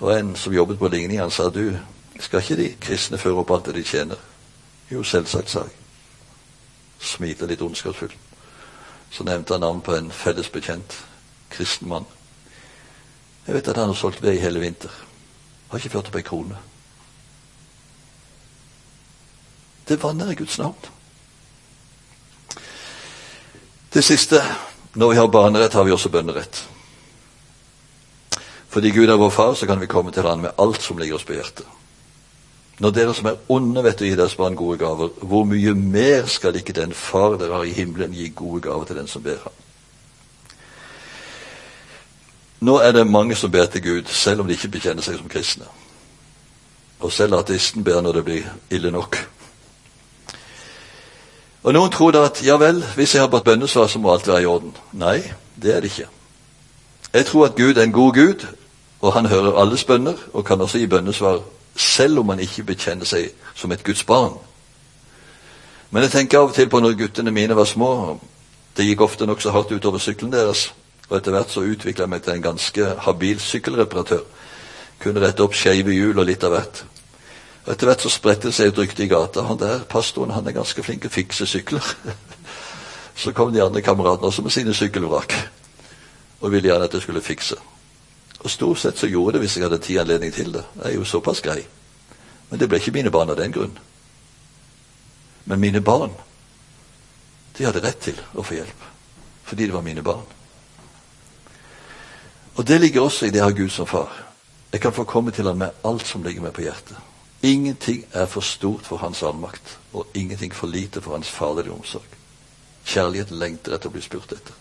Og 0.00 0.18
en 0.18 0.34
som 0.36 0.52
jobbet 0.52 0.78
på 0.78 0.88
ligning, 0.88 1.20
han 1.20 1.30
sa 1.30 1.46
du, 1.48 1.76
skal 2.20 2.42
ikke 2.42 2.56
de 2.58 2.68
kristne 2.80 3.18
føre 3.18 3.38
opp 3.44 3.54
alt 3.54 3.70
det 3.70 3.76
de 3.78 3.86
tjener? 3.86 4.18
Jo, 4.90 5.02
selvsagt, 5.02 5.50
sa 5.50 5.62
jeg. 5.68 5.78
Smilte 6.98 7.46
litt 7.46 7.62
ondskapsfull. 7.62 8.12
Så 9.14 9.24
nevnte 9.24 9.54
han 9.54 9.62
navn 9.62 9.80
på 9.84 9.94
en 9.94 10.10
felles 10.10 10.50
bekjent 10.50 10.96
kristen 11.54 11.88
mann. 11.88 12.06
Jeg 13.46 13.54
vet 13.54 13.68
at 13.70 13.78
han 13.78 13.92
har 13.92 13.98
solgt 13.98 14.22
ved 14.24 14.34
i 14.34 14.42
hele 14.42 14.62
vinter. 14.62 14.90
Har 15.70 15.78
ikke 15.78 15.92
ført 15.92 16.10
opp 16.10 16.18
ei 16.18 16.26
krone. 16.26 16.58
Det 19.86 20.00
vanner 20.02 20.32
i 20.32 20.38
Guds 20.38 20.58
navn. 20.58 20.90
Det 23.94 24.02
siste 24.02 24.40
når 24.98 25.10
vi 25.10 25.16
har 25.20 25.28
barnerett, 25.28 25.74
har 25.74 25.84
vi 25.86 25.92
også 25.94 26.10
bønnerett. 26.10 26.64
Fordi 28.74 28.90
Gud 28.90 29.10
er 29.10 29.18
vår 29.18 29.30
far, 29.30 29.54
så 29.54 29.66
kan 29.66 29.80
vi 29.80 29.86
komme 29.86 30.10
til 30.10 30.26
Han 30.26 30.40
med 30.40 30.58
alt 30.58 30.82
som 30.82 30.98
ligger 30.98 31.14
oss 31.14 31.26
på 31.26 31.36
hjertet. 31.36 31.66
Når 32.78 32.90
dere 32.90 33.14
som 33.14 33.26
er 33.30 33.36
onde, 33.48 33.82
vet 33.84 34.00
å 34.02 34.06
gi 34.08 34.16
deres 34.18 34.34
barn 34.34 34.56
gode 34.58 34.78
gaver, 34.80 35.12
hvor 35.22 35.44
mye 35.46 35.74
mer 35.78 36.26
skal 36.30 36.56
ikke 36.58 36.74
den 36.74 36.94
far 36.94 37.36
dere 37.38 37.60
har 37.60 37.68
i 37.68 37.74
himmelen, 37.76 38.14
gi 38.14 38.32
gode 38.34 38.64
gaver 38.66 38.88
til 38.88 38.98
den 38.98 39.10
som 39.10 39.22
ber 39.22 39.38
ham? 39.44 39.60
Nå 42.64 42.78
er 42.80 42.92
det 42.96 43.06
mange 43.06 43.36
som 43.36 43.50
ber 43.50 43.66
til 43.66 43.82
Gud, 43.82 44.10
selv 44.10 44.40
om 44.40 44.48
de 44.48 44.56
ikke 44.56 44.72
bekjenner 44.74 45.04
seg 45.04 45.18
som 45.20 45.28
kristne. 45.30 45.68
Og 47.04 47.12
selv 47.12 47.36
ateisten 47.36 47.84
ber 47.84 48.00
når 48.00 48.18
det 48.18 48.24
blir 48.24 48.50
ille 48.72 48.90
nok. 48.90 49.18
Og 51.64 51.72
Noen 51.72 51.92
tror 51.92 52.12
da 52.12 52.26
at 52.28 52.42
ja 52.44 52.56
vel, 52.60 52.82
hvis 52.96 53.14
jeg 53.14 53.22
har 53.22 53.30
bedt 53.32 53.44
bønnesvar, 53.44 53.86
så 53.88 53.98
må 53.98 54.12
alt 54.12 54.26
være 54.28 54.42
i 54.42 54.48
orden. 54.48 54.74
Nei, 54.92 55.18
det 55.56 55.74
er 55.74 55.80
det 55.80 55.92
ikke. 55.92 56.08
Jeg 57.14 57.26
tror 57.26 57.46
at 57.46 57.56
Gud 57.56 57.76
er 57.76 57.82
en 57.82 57.92
god 57.92 58.12
Gud, 58.12 58.46
og 59.00 59.12
han 59.12 59.26
hører 59.26 59.60
alles 59.60 59.84
bønner, 59.84 60.16
og 60.32 60.44
kan 60.44 60.60
også 60.60 60.78
gi 60.78 60.86
bønnesvar, 60.86 61.40
selv 61.76 62.18
om 62.18 62.26
man 62.26 62.40
ikke 62.40 62.66
bekjenner 62.70 63.08
seg 63.08 63.32
som 63.54 63.72
et 63.72 63.84
Guds 63.84 64.04
barn. 64.04 64.36
Men 65.90 66.02
jeg 66.02 66.10
tenker 66.10 66.38
av 66.38 66.50
og 66.50 66.54
til 66.54 66.68
på 66.70 66.80
når 66.82 66.96
guttene 66.98 67.30
mine 67.34 67.56
var 67.56 67.68
små. 67.70 68.18
Det 68.74 68.86
gikk 68.86 69.04
ofte 69.06 69.26
nokså 69.26 69.52
hardt 69.54 69.70
utover 69.70 70.02
sykkelen 70.02 70.32
deres. 70.32 70.72
Og 71.08 71.18
etter 71.18 71.34
hvert 71.34 71.52
så 71.52 71.62
utvikla 71.62 72.06
jeg 72.06 72.10
meg 72.10 72.24
til 72.24 72.34
en 72.34 72.48
ganske 72.48 72.88
habil 73.04 73.40
sykkelreparatør. 73.40 74.24
Kunne 75.02 75.22
rette 75.22 75.44
opp 75.44 75.54
skeive 75.54 75.94
hjul 75.94 76.18
og 76.18 76.26
litt 76.26 76.44
av 76.46 76.54
hvert. 76.56 76.84
Og 77.64 77.72
Etter 77.72 77.88
hvert 77.88 78.02
så 78.04 78.12
spredte 78.12 78.50
det 78.50 78.56
seg 78.56 78.72
et 78.72 78.80
rykte 78.80 79.04
i 79.04 79.10
gata. 79.10 79.44
Han 79.48 79.60
der 79.60 79.84
pastoren 79.88 80.34
han 80.34 80.48
er 80.48 80.56
ganske 80.56 80.82
flink 80.82 81.04
til 81.04 81.12
å 81.12 81.14
fikse 81.14 81.46
sykler. 81.48 81.94
Så 83.16 83.30
kom 83.30 83.52
de 83.54 83.62
andre 83.62 83.82
kameratene 83.82 84.26
også 84.26 84.42
med 84.42 84.50
sine 84.50 84.74
sykkelvrak 84.74 85.36
og 86.40 86.50
ville 86.50 86.66
gjerne 86.66 86.88
at 86.88 86.96
jeg 86.96 87.04
skulle 87.04 87.22
fikse. 87.22 87.56
Og 88.44 88.50
Stort 88.50 88.78
sett 88.78 88.98
så 89.00 89.08
gjorde 89.08 89.38
det 89.38 89.46
hvis 89.46 89.56
jeg 89.56 89.64
hadde 89.64 89.80
tid 89.80 90.02
anledning 90.02 90.32
til 90.32 90.52
det. 90.52 90.64
Jeg 90.76 90.90
er 90.90 90.98
jo 90.98 91.04
såpass 91.08 91.40
grei. 91.40 91.62
Men 92.50 92.60
det 92.60 92.68
ble 92.68 92.78
ikke 92.78 92.92
mine 92.92 93.10
barn 93.10 93.32
av 93.32 93.38
den 93.40 93.52
grunn. 93.52 93.78
Men 95.44 95.60
mine 95.60 95.80
barn, 95.80 96.12
de 97.56 97.64
hadde 97.64 97.80
rett 97.84 98.00
til 98.04 98.20
å 98.34 98.44
få 98.44 98.58
hjelp. 98.58 98.84
Fordi 99.44 99.66
det 99.66 99.74
var 99.74 99.84
mine 99.84 100.04
barn. 100.04 100.26
Og 102.54 102.68
det 102.68 102.80
ligger 102.80 103.02
også 103.02 103.26
i 103.26 103.32
det 103.32 103.42
å 103.42 103.48
ha 103.48 103.56
Gud 103.56 103.72
som 103.72 103.88
far. 103.88 104.12
Jeg 104.72 104.80
kan 104.80 104.92
få 104.92 105.04
komme 105.08 105.30
til 105.30 105.48
ham 105.48 105.58
med 105.58 105.84
alt 105.84 106.06
som 106.06 106.22
ligger 106.22 106.44
meg 106.44 106.52
på 106.52 106.64
hjertet. 106.66 106.96
Ingenting 107.44 108.04
er 108.12 108.26
for 108.26 108.40
stort 108.40 108.86
for 108.86 108.96
hans 108.96 109.22
allmakt, 109.22 109.78
og 109.92 110.06
ingenting 110.14 110.54
for 110.54 110.66
lite 110.66 111.00
for 111.00 111.16
hans 111.16 111.28
farlige 111.28 111.72
omsorg. 111.72 112.16
Kjærligheten 112.84 113.38
lengter 113.38 113.74
etter 113.76 113.88
å 113.88 113.94
bli 113.94 114.02
spurt 114.04 114.32
etter. 114.32 114.56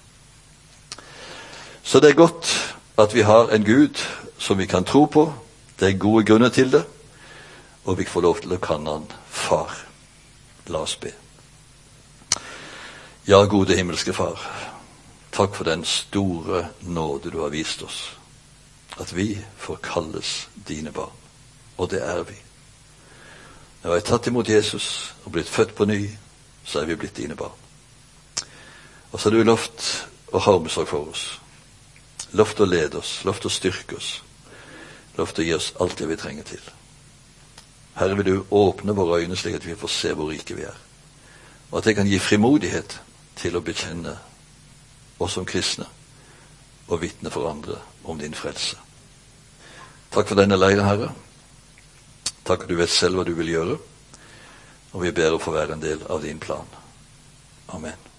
Så 1.84 2.00
det 2.00 2.12
er 2.12 2.19
godt 2.19 2.53
at 2.97 3.15
vi 3.15 3.21
har 3.21 3.49
en 3.49 3.63
Gud 3.63 3.99
som 4.38 4.58
vi 4.58 4.65
kan 4.65 4.84
tro 4.84 5.06
på. 5.06 5.34
Det 5.79 5.89
er 5.89 5.97
gode 5.97 6.25
grunner 6.25 6.49
til 6.49 6.71
det, 6.71 6.84
og 7.86 7.97
vi 7.97 8.06
får 8.06 8.21
lov 8.21 8.39
til 8.41 8.53
å 8.53 8.62
kalle 8.62 8.91
han 8.91 9.08
far. 9.29 9.73
La 10.67 10.84
oss 10.86 10.95
be. 10.95 11.12
Ja, 13.27 13.43
gode 13.45 13.75
himmelske 13.75 14.13
Far, 14.13 14.39
takk 15.32 15.56
for 15.56 15.63
den 15.63 15.86
store 15.88 16.67
nåde 16.82 17.32
du 17.32 17.39
har 17.41 17.49
vist 17.49 17.84
oss. 17.84 18.17
At 18.99 19.15
vi 19.15 19.38
får 19.58 19.79
kalles 19.84 20.49
dine 20.67 20.91
barn. 20.91 21.15
Og 21.77 21.89
det 21.91 22.03
er 22.03 22.23
vi. 22.23 22.36
Når 23.84 23.89
vi 23.89 23.95
har 23.95 24.06
tatt 24.08 24.27
imot 24.27 24.49
Jesus 24.49 25.15
og 25.25 25.32
blitt 25.32 25.49
født 25.49 25.75
på 25.75 25.86
ny, 25.86 26.10
så 26.63 26.79
er 26.79 26.86
vi 26.86 26.95
blitt 26.95 27.17
dine 27.17 27.36
barn. 27.36 27.58
Og 29.12 29.19
så 29.19 29.29
har 29.29 29.38
du 29.38 29.43
lovt 29.43 30.08
å 30.32 30.39
ha 30.39 30.53
omsorg 30.56 30.88
for 30.88 31.10
oss. 31.10 31.25
Lovt 32.34 32.60
å 32.60 32.65
lede 32.65 32.98
oss, 32.98 33.19
lovt 33.28 33.46
å 33.46 33.52
styrke 33.52 33.98
oss. 33.98 34.15
Lovt 35.17 35.39
å 35.39 35.46
gi 35.46 35.54
oss 35.54 35.74
alt 35.82 35.98
det 36.00 36.10
vi 36.10 36.17
trenger 36.17 36.48
til. 36.50 36.62
Herre, 37.93 38.17
vil 38.17 38.26
du 38.26 38.46
åpne 38.50 38.96
våre 38.98 39.22
øyne 39.22 39.38
slik 39.38 39.60
at 39.60 39.65
vi 39.67 39.78
får 39.78 39.91
se 39.93 40.13
hvor 40.17 40.32
rike 40.34 40.58
vi 40.58 40.65
er. 40.65 40.78
Og 41.72 41.80
at 41.80 41.89
det 41.89 41.96
kan 41.98 42.10
gi 42.10 42.19
frimodighet 42.22 43.00
til 43.38 43.58
å 43.58 43.62
bekjenne 43.65 44.15
oss 45.22 45.38
som 45.38 45.46
kristne 45.46 45.86
og 46.88 47.02
vitne 47.02 47.32
for 47.34 47.50
andre 47.50 47.78
om 48.04 48.17
din 48.19 48.34
frelse. 48.34 48.78
Takk 50.13 50.30
for 50.30 50.38
denne 50.38 50.58
leiren, 50.58 50.86
Herre. 50.86 51.12
Takk 52.46 52.65
at 52.65 52.69
du 52.69 52.76
vet 52.78 52.91
selv 52.91 53.17
hva 53.17 53.26
du 53.26 53.34
vil 53.38 53.54
gjøre, 53.54 53.78
og 54.93 55.06
vi 55.06 55.13
ber 55.15 55.34
å 55.34 55.41
få 55.41 55.54
være 55.56 55.78
en 55.78 55.86
del 55.86 56.04
av 56.10 56.22
din 56.26 56.41
plan. 56.41 56.67
Amen. 57.74 58.12